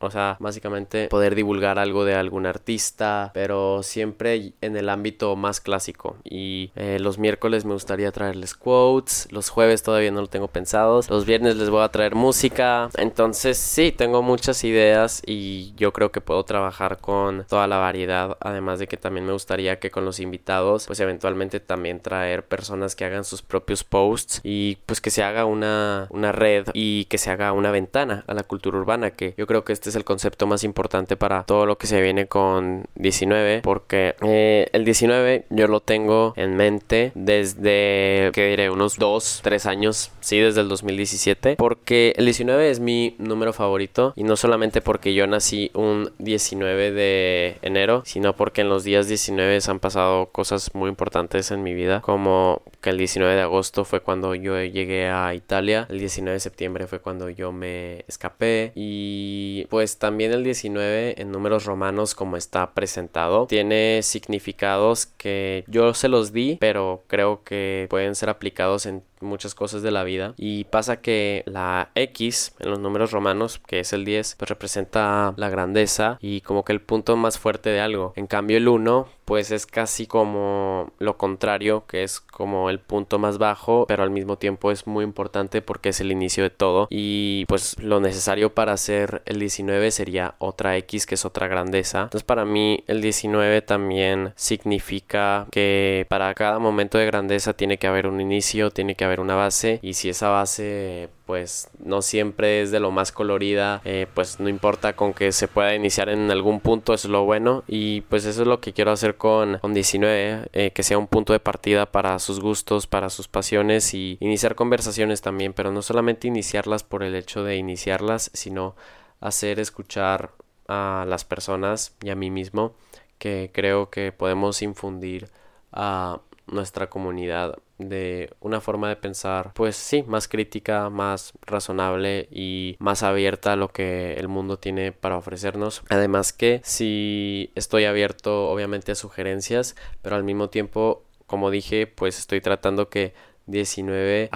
o 0.00 0.10
sea, 0.10 0.36
básicamente 0.40 1.08
poder 1.08 1.34
divulgar 1.34 1.78
algo 1.78 2.04
de 2.04 2.14
algún 2.14 2.46
artista, 2.46 3.30
pero 3.34 3.82
siempre 3.82 4.52
en 4.60 4.76
el 4.76 4.88
ámbito 4.88 5.36
más 5.36 5.60
clásico. 5.60 6.16
Y 6.24 6.72
eh, 6.74 6.98
los 7.00 7.18
miércoles 7.18 7.64
me 7.64 7.74
gustaría 7.74 8.10
traerles 8.10 8.54
quotes, 8.54 9.28
los 9.30 9.50
jueves 9.50 9.82
todavía 9.82 10.10
no 10.10 10.22
lo 10.22 10.26
tengo 10.28 10.48
pensados, 10.48 11.10
los 11.10 11.26
viernes 11.26 11.56
les 11.56 11.70
voy 11.70 11.82
a 11.82 11.88
traer 11.88 12.14
música. 12.14 12.88
Entonces 12.96 13.58
sí, 13.58 13.92
tengo 13.92 14.22
muchas 14.22 14.64
ideas 14.64 15.22
y 15.26 15.74
yo 15.76 15.92
creo 15.92 16.10
que 16.10 16.20
puedo 16.20 16.44
trabajar 16.44 16.98
con 16.98 17.44
toda 17.48 17.66
la 17.66 17.76
variedad. 17.76 18.36
Además 18.40 18.78
de 18.78 18.86
que 18.86 18.96
también 18.96 19.26
me 19.26 19.32
gustaría 19.32 19.78
que 19.78 19.90
con 19.90 20.04
los 20.04 20.20
invitados, 20.20 20.86
pues 20.86 21.00
eventualmente 21.00 21.60
también 21.60 22.00
traer 22.00 22.44
personas 22.44 22.96
que 22.96 23.04
hagan 23.04 23.24
sus 23.24 23.42
propios 23.42 23.84
posts 23.84 24.40
y 24.42 24.78
pues 24.86 25.00
que 25.00 25.10
se 25.10 25.22
haga 25.22 25.44
una, 25.44 26.06
una 26.10 26.32
red 26.32 26.68
y 26.72 27.04
que 27.06 27.18
se 27.18 27.30
haga 27.30 27.52
una 27.52 27.70
ventana 27.70 28.24
a 28.26 28.34
la 28.34 28.44
cultura 28.44 28.78
urbana, 28.78 29.10
que 29.10 29.34
yo 29.36 29.46
creo 29.46 29.64
que 29.64 29.72
este 29.72 29.89
es 29.90 29.96
el 29.96 30.04
concepto 30.04 30.46
más 30.46 30.64
importante 30.64 31.16
para 31.16 31.44
todo 31.44 31.66
lo 31.66 31.76
que 31.78 31.86
se 31.86 32.00
viene 32.00 32.26
con 32.26 32.84
19 32.94 33.60
porque 33.62 34.14
eh, 34.22 34.68
el 34.72 34.84
19 34.84 35.44
yo 35.50 35.66
lo 35.66 35.80
tengo 35.80 36.32
en 36.36 36.56
mente 36.56 37.12
desde 37.14 38.30
que 38.32 38.48
diré 38.48 38.70
unos 38.70 38.96
2, 38.96 39.40
3 39.42 39.66
años, 39.66 40.10
sí, 40.20 40.38
desde 40.38 40.62
el 40.62 40.68
2017 40.68 41.56
porque 41.56 42.14
el 42.16 42.24
19 42.24 42.70
es 42.70 42.80
mi 42.80 43.14
número 43.18 43.52
favorito 43.52 44.12
y 44.16 44.24
no 44.24 44.36
solamente 44.36 44.80
porque 44.80 45.14
yo 45.14 45.26
nací 45.26 45.70
un 45.74 46.12
19 46.18 46.92
de 46.92 47.58
enero, 47.62 48.02
sino 48.06 48.34
porque 48.34 48.62
en 48.62 48.68
los 48.68 48.84
días 48.84 49.08
19 49.08 49.60
han 49.68 49.80
pasado 49.80 50.26
cosas 50.26 50.74
muy 50.74 50.88
importantes 50.88 51.50
en 51.50 51.62
mi 51.62 51.74
vida 51.74 52.00
como 52.00 52.62
que 52.80 52.90
el 52.90 52.98
19 52.98 53.34
de 53.34 53.42
agosto 53.42 53.84
fue 53.84 54.00
cuando 54.00 54.34
yo 54.34 54.62
llegué 54.62 55.08
a 55.08 55.34
Italia, 55.34 55.86
el 55.90 55.98
19 55.98 56.34
de 56.34 56.40
septiembre 56.40 56.86
fue 56.86 57.00
cuando 57.00 57.28
yo 57.28 57.52
me 57.52 58.04
escapé 58.08 58.72
y 58.74 59.66
pues 59.68 59.79
pues 59.80 59.96
también 59.96 60.30
el 60.32 60.44
19 60.44 61.22
en 61.22 61.32
números 61.32 61.64
romanos 61.64 62.14
como 62.14 62.36
está 62.36 62.74
presentado 62.74 63.46
tiene 63.46 64.00
significados 64.02 65.06
que 65.06 65.64
yo 65.68 65.94
se 65.94 66.08
los 66.08 66.34
di 66.34 66.58
pero 66.60 67.02
creo 67.06 67.44
que 67.44 67.86
pueden 67.88 68.14
ser 68.14 68.28
aplicados 68.28 68.84
en 68.84 69.02
muchas 69.20 69.54
cosas 69.54 69.82
de 69.82 69.90
la 69.90 70.04
vida. 70.04 70.34
Y 70.36 70.64
pasa 70.64 71.00
que 71.00 71.42
la 71.46 71.90
X 71.94 72.54
en 72.58 72.70
los 72.70 72.78
números 72.78 73.12
romanos 73.12 73.60
que 73.66 73.80
es 73.80 73.92
el 73.92 74.04
10 74.04 74.36
pues 74.38 74.48
representa 74.48 75.34
la 75.36 75.48
grandeza 75.48 76.18
y 76.20 76.40
como 76.40 76.64
que 76.64 76.72
el 76.72 76.80
punto 76.80 77.16
más 77.16 77.38
fuerte 77.38 77.70
de 77.70 77.80
algo. 77.80 78.12
En 78.16 78.26
cambio 78.26 78.56
el 78.56 78.68
1 78.68 79.08
pues 79.24 79.52
es 79.52 79.66
casi 79.66 80.06
como 80.06 80.92
lo 80.98 81.16
contrario 81.16 81.84
que 81.86 82.02
es 82.02 82.20
como 82.20 82.68
el 82.68 82.80
punto 82.80 83.18
más 83.18 83.38
bajo 83.38 83.86
pero 83.86 84.02
al 84.02 84.10
mismo 84.10 84.38
tiempo 84.38 84.72
es 84.72 84.86
muy 84.86 85.04
importante 85.04 85.62
porque 85.62 85.90
es 85.90 86.00
el 86.00 86.10
inicio 86.10 86.42
de 86.42 86.50
todo. 86.50 86.88
Y 86.90 87.44
pues 87.46 87.80
lo 87.80 88.00
necesario 88.00 88.54
para 88.54 88.72
hacer 88.72 89.22
el 89.26 89.38
19 89.38 89.90
sería 89.90 90.34
otra 90.38 90.76
X 90.78 91.06
que 91.06 91.14
es 91.14 91.24
otra 91.24 91.48
grandeza. 91.48 92.02
Entonces 92.02 92.24
para 92.24 92.44
mí 92.44 92.82
el 92.86 93.00
19 93.00 93.62
también 93.62 94.32
significa 94.36 95.46
que 95.50 96.06
para 96.08 96.34
cada 96.34 96.58
momento 96.58 96.98
de 96.98 97.06
grandeza 97.06 97.52
tiene 97.52 97.78
que 97.78 97.86
haber 97.86 98.06
un 98.06 98.20
inicio 98.20 98.70
tiene 98.70 98.94
que 98.94 99.04
haber 99.04 99.09
una 99.18 99.34
base 99.34 99.80
y 99.82 99.94
si 99.94 100.08
esa 100.08 100.28
base 100.28 101.08
pues 101.26 101.68
no 101.78 102.02
siempre 102.02 102.62
es 102.62 102.70
de 102.70 102.78
lo 102.78 102.90
más 102.92 103.10
colorida 103.10 103.80
eh, 103.84 104.06
pues 104.14 104.38
no 104.38 104.48
importa 104.48 104.94
con 104.94 105.14
que 105.14 105.32
se 105.32 105.48
pueda 105.48 105.74
iniciar 105.74 106.08
en 106.08 106.30
algún 106.30 106.60
punto 106.60 106.94
es 106.94 107.04
lo 107.06 107.24
bueno. 107.24 107.64
Y 107.66 108.02
pues 108.02 108.24
eso 108.24 108.42
es 108.42 108.48
lo 108.48 108.60
que 108.60 108.72
quiero 108.72 108.92
hacer 108.92 109.16
con, 109.16 109.58
con 109.58 109.74
19 109.74 110.48
eh, 110.52 110.70
que 110.72 110.82
sea 110.82 110.98
un 110.98 111.06
punto 111.06 111.32
de 111.32 111.40
partida 111.40 111.86
para 111.86 112.18
sus 112.18 112.40
gustos 112.40 112.86
para 112.86 113.10
sus 113.10 113.26
pasiones 113.26 113.94
y 113.94 114.18
iniciar 114.20 114.54
conversaciones 114.54 115.22
también 115.22 115.52
pero 115.54 115.72
no 115.72 115.82
solamente 115.82 116.28
iniciarlas 116.28 116.84
por 116.84 117.02
el 117.02 117.14
hecho 117.14 117.42
de 117.42 117.56
iniciarlas 117.56 118.30
sino 118.34 118.76
hacer 119.20 119.60
escuchar 119.60 120.32
a 120.68 121.04
las 121.08 121.24
personas 121.24 121.96
y 122.02 122.10
a 122.10 122.14
mí 122.14 122.30
mismo 122.30 122.74
que 123.18 123.50
creo 123.52 123.90
que 123.90 124.12
podemos 124.12 124.62
infundir 124.62 125.28
a 125.72 126.20
nuestra 126.46 126.88
comunidad 126.88 127.58
de 127.88 128.30
una 128.40 128.60
forma 128.60 128.88
de 128.88 128.96
pensar 128.96 129.52
pues 129.54 129.76
sí 129.76 130.02
más 130.06 130.28
crítica 130.28 130.90
más 130.90 131.32
razonable 131.42 132.28
y 132.30 132.76
más 132.78 133.02
abierta 133.02 133.52
a 133.52 133.56
lo 133.56 133.68
que 133.68 134.14
el 134.14 134.28
mundo 134.28 134.58
tiene 134.58 134.92
para 134.92 135.16
ofrecernos. 135.16 135.82
Además 135.88 136.32
que 136.32 136.60
si 136.64 137.50
estoy 137.54 137.84
abierto 137.84 138.48
obviamente 138.50 138.92
a 138.92 138.94
sugerencias 138.94 139.76
pero 140.02 140.16
al 140.16 140.24
mismo 140.24 140.50
tiempo 140.50 141.04
como 141.26 141.50
dije 141.50 141.86
pues 141.86 142.18
estoy 142.18 142.40
tratando 142.40 142.88
que 142.88 143.14
19, 143.50 144.30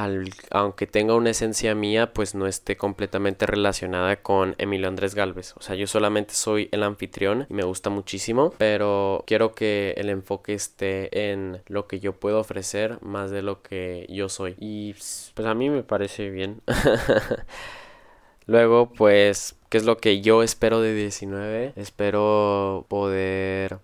aunque 0.50 0.87
tenga 0.87 1.14
una 1.14 1.31
esencia 1.31 1.74
mía, 1.74 2.12
pues 2.12 2.35
no 2.35 2.46
esté 2.46 2.77
completamente 2.77 3.46
relacionada 3.46 4.16
con 4.16 4.55
Emilio 4.59 4.88
Andrés 4.88 5.14
Galvez. 5.14 5.55
O 5.57 5.62
sea, 5.62 5.74
yo 5.77 5.87
solamente 5.87 6.35
soy 6.35 6.68
el 6.72 6.83
anfitrión 6.83 7.46
y 7.48 7.55
me 7.55 7.64
gusta 7.64 7.90
muchísimo, 7.90 8.53
pero 8.59 9.24
quiero 9.27 9.55
que 9.55 9.94
el 9.96 10.11
enfoque 10.11 10.55
esté 10.55 11.33
en 11.33 11.62
lo 11.66 11.87
que 11.87 12.00
yo 12.00 12.14
puedo 12.14 12.40
ofrecer 12.40 12.98
más 13.03 13.31
de 13.31 13.42
lo 13.42 13.62
que 13.62 14.07
yo 14.09 14.29
soy. 14.29 14.55
Y 14.59 14.94
pues 15.35 15.46
a 15.46 15.55
mí 15.55 15.70
me 15.70 15.83
parece 15.83 16.31
bien. 16.31 16.61
Luego, 18.46 18.92
pues, 18.92 19.57
¿qué 19.70 19.79
es 19.79 19.85
lo 19.85 19.96
que 19.96 20.20
yo 20.20 20.42
espero 20.42 20.81
de 20.81 20.94
19? 20.94 21.72
Espero 21.77 22.85
poder 22.88 23.79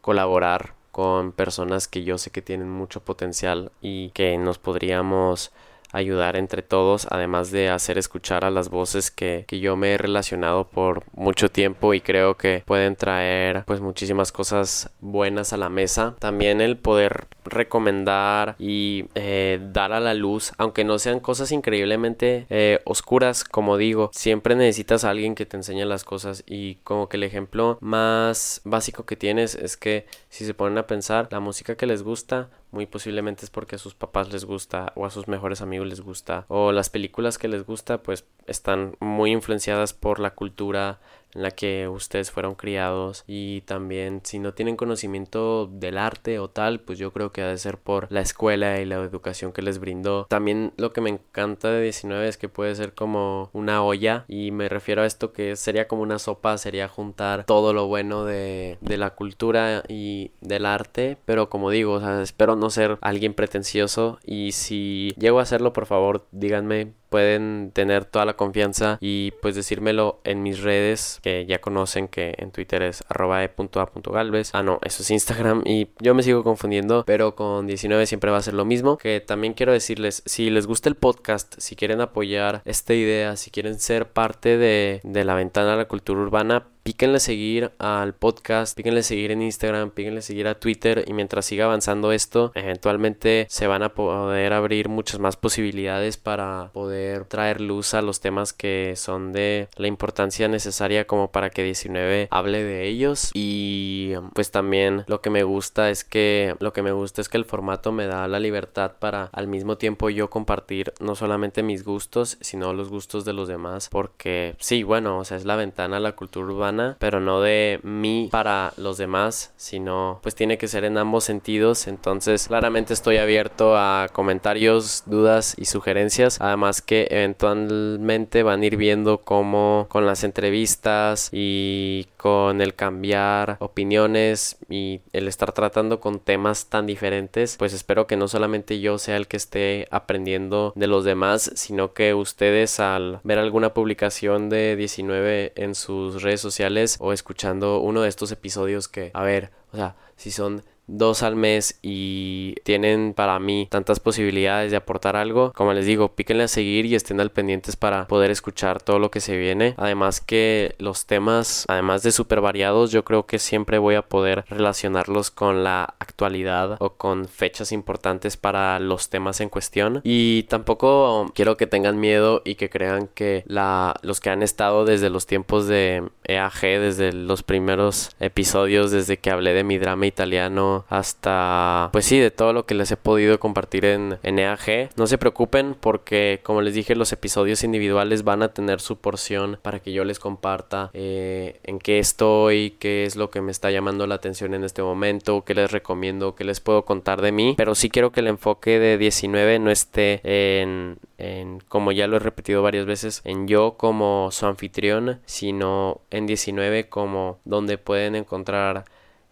colaborar 0.00 0.77
con 0.98 1.30
personas 1.30 1.86
que 1.86 2.02
yo 2.02 2.18
sé 2.18 2.32
que 2.32 2.42
tienen 2.42 2.68
mucho 2.68 2.98
potencial 3.04 3.70
y 3.80 4.10
que 4.14 4.36
nos 4.36 4.58
podríamos 4.58 5.52
ayudar 5.92 6.34
entre 6.34 6.62
todos, 6.62 7.06
además 7.08 7.52
de 7.52 7.68
hacer 7.68 7.98
escuchar 7.98 8.44
a 8.44 8.50
las 8.50 8.68
voces 8.68 9.12
que, 9.12 9.44
que, 9.46 9.60
yo 9.60 9.76
me 9.76 9.92
he 9.92 9.96
relacionado 9.96 10.66
por 10.66 11.04
mucho 11.12 11.52
tiempo 11.52 11.94
y 11.94 12.00
creo 12.00 12.36
que 12.36 12.64
pueden 12.66 12.96
traer 12.96 13.62
pues 13.64 13.80
muchísimas 13.80 14.32
cosas 14.32 14.90
buenas 15.00 15.52
a 15.52 15.56
la 15.56 15.68
mesa. 15.68 16.16
También 16.18 16.60
el 16.60 16.76
poder 16.76 17.28
recomendar 17.50 18.56
y 18.58 19.06
eh, 19.14 19.60
dar 19.72 19.92
a 19.92 20.00
la 20.00 20.14
luz, 20.14 20.52
aunque 20.58 20.84
no 20.84 20.98
sean 20.98 21.20
cosas 21.20 21.52
increíblemente 21.52 22.46
eh, 22.50 22.80
oscuras, 22.84 23.44
como 23.44 23.76
digo, 23.76 24.10
siempre 24.12 24.54
necesitas 24.54 25.04
a 25.04 25.10
alguien 25.10 25.34
que 25.34 25.46
te 25.46 25.56
enseñe 25.56 25.84
las 25.84 26.04
cosas 26.04 26.44
y 26.46 26.76
como 26.84 27.08
que 27.08 27.16
el 27.16 27.24
ejemplo 27.24 27.78
más 27.80 28.60
básico 28.64 29.04
que 29.04 29.16
tienes 29.16 29.54
es 29.54 29.76
que 29.76 30.06
si 30.28 30.44
se 30.44 30.54
ponen 30.54 30.78
a 30.78 30.86
pensar, 30.86 31.28
la 31.30 31.40
música 31.40 31.76
que 31.76 31.86
les 31.86 32.02
gusta 32.02 32.48
muy 32.70 32.86
posiblemente 32.86 33.44
es 33.44 33.50
porque 33.50 33.76
a 33.76 33.78
sus 33.78 33.94
papás 33.94 34.32
les 34.32 34.44
gusta 34.44 34.92
o 34.94 35.06
a 35.06 35.10
sus 35.10 35.26
mejores 35.26 35.62
amigos 35.62 35.88
les 35.88 36.00
gusta 36.00 36.44
o 36.48 36.72
las 36.72 36.90
películas 36.90 37.38
que 37.38 37.48
les 37.48 37.64
gusta 37.64 38.02
pues 38.02 38.24
están 38.46 38.96
muy 39.00 39.32
influenciadas 39.32 39.94
por 39.94 40.20
la 40.20 40.34
cultura 40.34 41.00
en 41.34 41.42
la 41.42 41.50
que 41.50 41.88
ustedes 41.88 42.30
fueron 42.30 42.54
criados 42.54 43.24
y 43.26 43.62
también 43.62 44.20
si 44.24 44.38
no 44.38 44.54
tienen 44.54 44.76
conocimiento 44.76 45.66
del 45.66 45.98
arte 45.98 46.38
o 46.38 46.48
tal, 46.48 46.80
pues 46.80 46.98
yo 46.98 47.12
creo 47.12 47.32
que 47.32 47.42
ha 47.42 47.48
de 47.48 47.58
ser 47.58 47.78
por 47.78 48.10
la 48.10 48.20
escuela 48.20 48.80
y 48.80 48.84
la 48.84 48.96
educación 48.96 49.52
que 49.52 49.62
les 49.62 49.78
brindó. 49.78 50.26
También 50.28 50.72
lo 50.76 50.92
que 50.92 51.00
me 51.00 51.10
encanta 51.10 51.70
de 51.70 51.82
19 51.82 52.28
es 52.28 52.36
que 52.36 52.48
puede 52.48 52.74
ser 52.74 52.94
como 52.94 53.50
una 53.52 53.82
olla 53.82 54.24
y 54.28 54.50
me 54.50 54.68
refiero 54.68 55.02
a 55.02 55.06
esto 55.06 55.32
que 55.32 55.56
sería 55.56 55.88
como 55.88 56.02
una 56.02 56.18
sopa, 56.18 56.58
sería 56.58 56.88
juntar 56.88 57.44
todo 57.44 57.72
lo 57.72 57.86
bueno 57.86 58.24
de, 58.24 58.78
de 58.80 58.96
la 58.96 59.10
cultura 59.10 59.82
y 59.88 60.32
del 60.40 60.66
arte, 60.66 61.18
pero 61.24 61.48
como 61.48 61.70
digo, 61.70 62.00
espero 62.20 62.56
no 62.56 62.70
ser 62.70 62.98
alguien 63.00 63.34
pretencioso 63.34 64.18
y 64.24 64.52
si 64.52 65.14
llego 65.18 65.38
a 65.38 65.42
hacerlo, 65.42 65.72
por 65.72 65.86
favor, 65.86 66.26
díganme 66.32 66.92
pueden 67.08 67.70
tener 67.72 68.04
toda 68.04 68.24
la 68.24 68.34
confianza 68.34 68.98
y 69.00 69.32
pues 69.42 69.54
decírmelo 69.54 70.20
en 70.24 70.42
mis 70.42 70.60
redes 70.60 71.20
que 71.22 71.46
ya 71.46 71.60
conocen 71.60 72.08
que 72.08 72.34
en 72.38 72.50
Twitter 72.50 72.82
es 72.82 73.02
arroba 73.08 73.42
e.a.galvez. 73.44 74.50
Ah, 74.54 74.62
no, 74.62 74.78
eso 74.82 75.02
es 75.02 75.10
Instagram 75.10 75.62
y 75.64 75.88
yo 76.00 76.14
me 76.14 76.22
sigo 76.22 76.44
confundiendo, 76.44 77.04
pero 77.06 77.34
con 77.34 77.66
19 77.66 78.06
siempre 78.06 78.30
va 78.30 78.38
a 78.38 78.42
ser 78.42 78.54
lo 78.54 78.64
mismo. 78.64 78.98
Que 78.98 79.20
también 79.20 79.54
quiero 79.54 79.72
decirles, 79.72 80.22
si 80.26 80.50
les 80.50 80.66
gusta 80.66 80.88
el 80.88 80.94
podcast, 80.94 81.54
si 81.58 81.76
quieren 81.76 82.00
apoyar 82.00 82.62
esta 82.64 82.94
idea, 82.94 83.36
si 83.36 83.50
quieren 83.50 83.78
ser 83.78 84.12
parte 84.12 84.56
de, 84.58 85.00
de 85.04 85.24
la 85.24 85.34
ventana 85.34 85.74
a 85.74 85.76
la 85.76 85.88
cultura 85.88 86.20
urbana, 86.20 86.66
píquenle 86.88 87.20
seguir 87.20 87.72
al 87.76 88.14
podcast, 88.14 88.74
píquenle 88.74 89.02
seguir 89.02 89.30
en 89.30 89.42
Instagram, 89.42 89.90
píquenle 89.90 90.22
seguir 90.22 90.48
a 90.48 90.58
Twitter 90.58 91.04
y 91.06 91.12
mientras 91.12 91.44
siga 91.44 91.66
avanzando 91.66 92.12
esto, 92.12 92.50
eventualmente 92.54 93.46
se 93.50 93.66
van 93.66 93.82
a 93.82 93.90
poder 93.90 94.54
abrir 94.54 94.88
muchas 94.88 95.20
más 95.20 95.36
posibilidades 95.36 96.16
para 96.16 96.70
poder 96.72 97.26
traer 97.26 97.60
luz 97.60 97.92
a 97.92 98.00
los 98.00 98.20
temas 98.20 98.54
que 98.54 98.94
son 98.96 99.34
de 99.34 99.68
la 99.76 99.86
importancia 99.86 100.48
necesaria 100.48 101.06
como 101.06 101.30
para 101.30 101.50
que 101.50 101.62
19 101.62 102.28
hable 102.30 102.64
de 102.64 102.86
ellos. 102.86 103.32
Y 103.34 104.14
pues 104.32 104.50
también 104.50 105.04
lo 105.08 105.20
que 105.20 105.28
me 105.28 105.42
gusta 105.42 105.90
es 105.90 106.04
que 106.04 106.56
lo 106.58 106.72
que 106.72 106.80
me 106.80 106.92
gusta 106.92 107.20
es 107.20 107.28
que 107.28 107.36
el 107.36 107.44
formato 107.44 107.92
me 107.92 108.06
da 108.06 108.26
la 108.28 108.40
libertad 108.40 108.92
para 108.98 109.28
al 109.34 109.46
mismo 109.46 109.76
tiempo 109.76 110.08
yo 110.08 110.30
compartir 110.30 110.94
no 111.00 111.16
solamente 111.16 111.62
mis 111.62 111.84
gustos, 111.84 112.38
sino 112.40 112.72
los 112.72 112.88
gustos 112.88 113.26
de 113.26 113.34
los 113.34 113.46
demás 113.46 113.90
porque 113.90 114.56
sí, 114.58 114.84
bueno, 114.84 115.18
o 115.18 115.24
sea, 115.26 115.36
es 115.36 115.44
la 115.44 115.56
ventana 115.56 115.98
a 115.98 116.00
la 116.00 116.12
cultura 116.12 116.46
urbana 116.46 116.77
pero 116.98 117.20
no 117.20 117.40
de 117.40 117.80
mí 117.82 118.28
para 118.30 118.72
los 118.76 118.98
demás, 118.98 119.52
sino 119.56 120.20
pues 120.22 120.34
tiene 120.34 120.58
que 120.58 120.68
ser 120.68 120.84
en 120.84 120.98
ambos 120.98 121.24
sentidos. 121.24 121.86
Entonces, 121.86 122.48
claramente 122.48 122.92
estoy 122.92 123.18
abierto 123.18 123.76
a 123.76 124.08
comentarios, 124.12 125.02
dudas 125.06 125.54
y 125.56 125.66
sugerencias. 125.66 126.40
Además 126.40 126.82
que 126.82 127.08
eventualmente 127.10 128.42
van 128.42 128.62
a 128.62 128.66
ir 128.66 128.76
viendo 128.76 129.18
cómo 129.18 129.86
con 129.88 130.06
las 130.06 130.24
entrevistas 130.24 131.30
y 131.32 132.06
con 132.16 132.60
el 132.60 132.74
cambiar 132.74 133.56
opiniones 133.60 134.58
y 134.68 135.00
el 135.12 135.28
estar 135.28 135.52
tratando 135.52 136.00
con 136.00 136.20
temas 136.20 136.66
tan 136.66 136.86
diferentes, 136.86 137.56
pues 137.56 137.72
espero 137.72 138.06
que 138.06 138.16
no 138.16 138.28
solamente 138.28 138.80
yo 138.80 138.98
sea 138.98 139.16
el 139.16 139.26
que 139.26 139.36
esté 139.36 139.88
aprendiendo 139.90 140.72
de 140.76 140.86
los 140.86 141.04
demás, 141.04 141.50
sino 141.54 141.92
que 141.92 142.14
ustedes 142.14 142.80
al 142.80 143.20
ver 143.22 143.38
alguna 143.38 143.74
publicación 143.74 144.48
de 144.48 144.76
19 144.76 145.52
en 145.56 145.74
sus 145.74 146.22
redes 146.22 146.40
sociales 146.40 146.67
o 147.00 147.12
escuchando 147.12 147.80
uno 147.80 148.02
de 148.02 148.08
estos 148.08 148.32
episodios 148.32 148.88
que, 148.88 149.10
a 149.14 149.22
ver, 149.22 149.50
o 149.72 149.76
sea, 149.76 149.96
si 150.16 150.30
son 150.30 150.62
dos 150.88 151.22
al 151.22 151.36
mes 151.36 151.78
y 151.82 152.54
tienen 152.64 153.14
para 153.14 153.38
mí 153.38 153.68
tantas 153.70 154.00
posibilidades 154.00 154.70
de 154.70 154.76
aportar 154.76 155.16
algo, 155.16 155.52
como 155.54 155.72
les 155.72 155.86
digo, 155.86 156.14
píquenle 156.14 156.44
a 156.44 156.48
seguir 156.48 156.86
y 156.86 156.94
estén 156.94 157.20
al 157.20 157.30
pendientes 157.30 157.76
para 157.76 158.06
poder 158.08 158.30
escuchar 158.30 158.82
todo 158.82 158.98
lo 158.98 159.10
que 159.10 159.20
se 159.20 159.36
viene. 159.36 159.74
Además 159.76 160.20
que 160.20 160.74
los 160.78 161.06
temas, 161.06 161.64
además 161.68 162.02
de 162.02 162.12
súper 162.12 162.40
variados, 162.40 162.90
yo 162.90 163.04
creo 163.04 163.26
que 163.26 163.38
siempre 163.38 163.78
voy 163.78 163.94
a 163.94 164.02
poder 164.02 164.44
relacionarlos 164.48 165.30
con 165.30 165.62
la 165.62 165.94
actualidad 165.98 166.76
o 166.80 166.94
con 166.94 167.26
fechas 167.26 167.70
importantes 167.72 168.36
para 168.36 168.80
los 168.80 169.10
temas 169.10 169.40
en 169.40 169.50
cuestión. 169.50 170.00
Y 170.04 170.44
tampoco 170.44 171.30
quiero 171.34 171.56
que 171.56 171.66
tengan 171.66 172.00
miedo 172.00 172.42
y 172.44 172.54
que 172.54 172.70
crean 172.70 173.08
que 173.14 173.44
la, 173.46 173.94
los 174.02 174.20
que 174.20 174.30
han 174.30 174.42
estado 174.42 174.84
desde 174.84 175.10
los 175.10 175.26
tiempos 175.26 175.66
de 175.66 176.08
EAG, 176.24 176.60
desde 176.60 177.12
los 177.12 177.42
primeros 177.42 178.10
episodios, 178.20 178.90
desde 178.90 179.18
que 179.18 179.30
hablé 179.30 179.52
de 179.52 179.64
mi 179.64 179.78
drama 179.78 180.06
italiano, 180.06 180.77
hasta, 180.88 181.90
pues 181.92 182.04
sí, 182.04 182.18
de 182.18 182.30
todo 182.30 182.52
lo 182.52 182.66
que 182.66 182.74
les 182.74 182.90
he 182.90 182.96
podido 182.96 183.38
compartir 183.40 183.84
en, 183.84 184.18
en 184.22 184.38
EAG. 184.38 184.90
No 184.96 185.06
se 185.06 185.18
preocupen 185.18 185.76
porque, 185.78 186.40
como 186.42 186.62
les 186.62 186.74
dije, 186.74 186.94
los 186.94 187.12
episodios 187.12 187.64
individuales 187.64 188.24
van 188.24 188.42
a 188.42 188.48
tener 188.48 188.80
su 188.80 188.98
porción 188.98 189.58
para 189.62 189.80
que 189.80 189.92
yo 189.92 190.04
les 190.04 190.18
comparta 190.18 190.90
eh, 190.92 191.60
en 191.64 191.78
qué 191.78 191.98
estoy, 191.98 192.76
qué 192.78 193.04
es 193.04 193.16
lo 193.16 193.30
que 193.30 193.40
me 193.40 193.50
está 193.50 193.70
llamando 193.70 194.06
la 194.06 194.16
atención 194.16 194.54
en 194.54 194.64
este 194.64 194.82
momento, 194.82 195.44
qué 195.44 195.54
les 195.54 195.70
recomiendo, 195.70 196.34
qué 196.34 196.44
les 196.44 196.60
puedo 196.60 196.84
contar 196.84 197.22
de 197.22 197.32
mí. 197.32 197.54
Pero 197.56 197.74
sí 197.74 197.90
quiero 197.90 198.12
que 198.12 198.20
el 198.20 198.28
enfoque 198.28 198.78
de 198.78 198.98
19 198.98 199.58
no 199.58 199.70
esté 199.70 200.20
en, 200.24 200.98
en, 201.18 201.60
como 201.68 201.92
ya 201.92 202.06
lo 202.06 202.16
he 202.16 202.20
repetido 202.20 202.62
varias 202.62 202.86
veces, 202.86 203.22
en 203.24 203.48
yo 203.48 203.76
como 203.76 204.30
su 204.30 204.46
anfitrión, 204.46 205.20
sino 205.26 206.00
en 206.10 206.26
19 206.26 206.88
como 206.88 207.38
donde 207.44 207.78
pueden 207.78 208.14
encontrar 208.14 208.84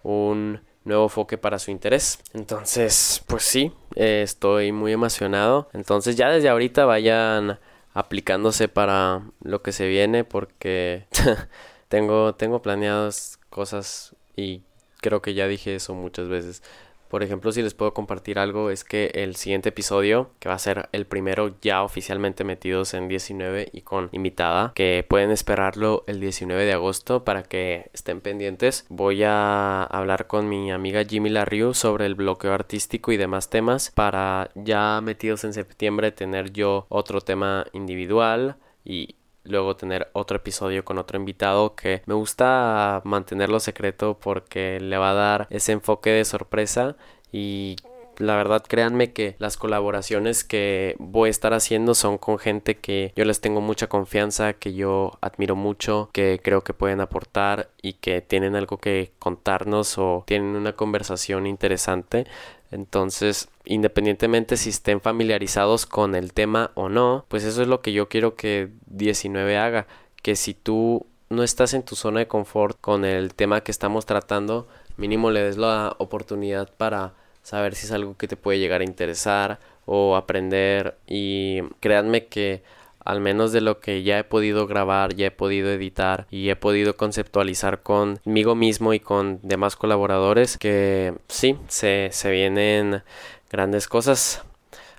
un 0.02 0.60
nuevo 0.86 1.08
foque 1.08 1.36
para 1.36 1.58
su 1.58 1.70
interés. 1.70 2.18
Entonces, 2.32 3.22
pues 3.26 3.42
sí, 3.42 3.72
eh, 3.94 4.22
estoy 4.22 4.72
muy 4.72 4.92
emocionado. 4.92 5.68
Entonces 5.72 6.16
ya 6.16 6.30
desde 6.30 6.48
ahorita 6.48 6.86
vayan 6.86 7.58
aplicándose 7.92 8.68
para 8.68 9.22
lo 9.42 9.62
que 9.62 9.72
se 9.72 9.88
viene 9.88 10.24
porque 10.24 11.06
tengo, 11.88 12.34
tengo 12.34 12.62
planeadas 12.62 13.38
cosas 13.50 14.14
y 14.36 14.62
creo 15.00 15.22
que 15.22 15.34
ya 15.34 15.46
dije 15.48 15.74
eso 15.74 15.94
muchas 15.94 16.28
veces. 16.28 16.62
Por 17.08 17.22
ejemplo, 17.22 17.52
si 17.52 17.62
les 17.62 17.74
puedo 17.74 17.94
compartir 17.94 18.38
algo, 18.38 18.70
es 18.70 18.84
que 18.84 19.10
el 19.14 19.36
siguiente 19.36 19.70
episodio, 19.70 20.30
que 20.38 20.48
va 20.48 20.54
a 20.54 20.58
ser 20.58 20.88
el 20.92 21.06
primero 21.06 21.56
ya 21.60 21.82
oficialmente 21.82 22.44
metidos 22.44 22.94
en 22.94 23.08
19 23.08 23.68
y 23.72 23.82
con 23.82 24.08
invitada, 24.12 24.72
que 24.74 25.04
pueden 25.08 25.30
esperarlo 25.30 26.04
el 26.06 26.20
19 26.20 26.64
de 26.64 26.72
agosto 26.72 27.24
para 27.24 27.42
que 27.42 27.90
estén 27.92 28.20
pendientes. 28.20 28.86
Voy 28.88 29.22
a 29.22 29.84
hablar 29.84 30.26
con 30.26 30.48
mi 30.48 30.70
amiga 30.72 31.04
Jimmy 31.04 31.30
Larriu 31.30 31.74
sobre 31.74 32.06
el 32.06 32.14
bloqueo 32.14 32.52
artístico 32.52 33.12
y 33.12 33.16
demás 33.16 33.50
temas 33.50 33.92
para 33.94 34.50
ya 34.54 35.00
metidos 35.02 35.44
en 35.44 35.52
septiembre 35.52 36.12
tener 36.12 36.52
yo 36.52 36.86
otro 36.88 37.20
tema 37.20 37.66
individual 37.72 38.56
y 38.84 39.16
luego 39.46 39.76
tener 39.76 40.08
otro 40.12 40.36
episodio 40.38 40.84
con 40.84 40.98
otro 40.98 41.18
invitado 41.18 41.74
que 41.74 42.02
me 42.06 42.14
gusta 42.14 43.00
mantenerlo 43.04 43.60
secreto 43.60 44.18
porque 44.18 44.80
le 44.80 44.98
va 44.98 45.10
a 45.10 45.14
dar 45.14 45.46
ese 45.50 45.72
enfoque 45.72 46.10
de 46.10 46.24
sorpresa 46.24 46.96
y 47.32 47.76
la 48.18 48.36
verdad 48.36 48.64
créanme 48.66 49.12
que 49.12 49.36
las 49.38 49.56
colaboraciones 49.56 50.44
que 50.44 50.96
voy 50.98 51.28
a 51.28 51.30
estar 51.30 51.52
haciendo 51.52 51.94
son 51.94 52.18
con 52.18 52.38
gente 52.38 52.76
que 52.76 53.12
yo 53.16 53.24
les 53.24 53.40
tengo 53.40 53.60
mucha 53.60 53.88
confianza, 53.88 54.54
que 54.54 54.74
yo 54.74 55.18
admiro 55.20 55.56
mucho, 55.56 56.10
que 56.12 56.40
creo 56.42 56.62
que 56.62 56.74
pueden 56.74 57.00
aportar 57.00 57.70
y 57.82 57.94
que 57.94 58.22
tienen 58.22 58.56
algo 58.56 58.78
que 58.78 59.12
contarnos 59.18 59.98
o 59.98 60.24
tienen 60.26 60.56
una 60.56 60.74
conversación 60.74 61.46
interesante. 61.46 62.26
Entonces, 62.70 63.48
independientemente 63.64 64.56
si 64.56 64.70
estén 64.70 65.00
familiarizados 65.00 65.86
con 65.86 66.14
el 66.14 66.32
tema 66.32 66.72
o 66.74 66.88
no, 66.88 67.24
pues 67.28 67.44
eso 67.44 67.62
es 67.62 67.68
lo 67.68 67.80
que 67.80 67.92
yo 67.92 68.08
quiero 68.08 68.34
que 68.34 68.70
19 68.86 69.56
haga, 69.56 69.86
que 70.22 70.36
si 70.36 70.54
tú 70.54 71.06
no 71.28 71.42
estás 71.42 71.74
en 71.74 71.82
tu 71.82 71.96
zona 71.96 72.20
de 72.20 72.28
confort 72.28 72.80
con 72.80 73.04
el 73.04 73.34
tema 73.34 73.62
que 73.62 73.70
estamos 73.70 74.06
tratando, 74.06 74.68
mínimo 74.96 75.30
le 75.30 75.42
des 75.42 75.56
la 75.56 75.94
oportunidad 75.98 76.72
para 76.76 77.14
saber 77.42 77.74
si 77.74 77.86
es 77.86 77.92
algo 77.92 78.16
que 78.16 78.28
te 78.28 78.36
puede 78.36 78.58
llegar 78.58 78.80
a 78.80 78.84
interesar 78.84 79.60
o 79.84 80.16
aprender. 80.16 80.98
Y 81.06 81.62
créanme 81.80 82.26
que 82.26 82.62
al 83.06 83.20
menos 83.20 83.52
de 83.52 83.60
lo 83.60 83.78
que 83.78 84.02
ya 84.02 84.18
he 84.18 84.24
podido 84.24 84.66
grabar, 84.66 85.14
ya 85.14 85.28
he 85.28 85.30
podido 85.30 85.70
editar 85.70 86.26
y 86.28 86.50
he 86.50 86.56
podido 86.56 86.96
conceptualizar 86.96 87.82
conmigo 87.82 88.56
mismo 88.56 88.94
y 88.94 89.00
con 89.00 89.38
demás 89.42 89.76
colaboradores, 89.76 90.58
que 90.58 91.14
sí, 91.28 91.56
se, 91.68 92.08
se 92.10 92.30
vienen 92.32 93.04
grandes 93.48 93.86
cosas. 93.86 94.42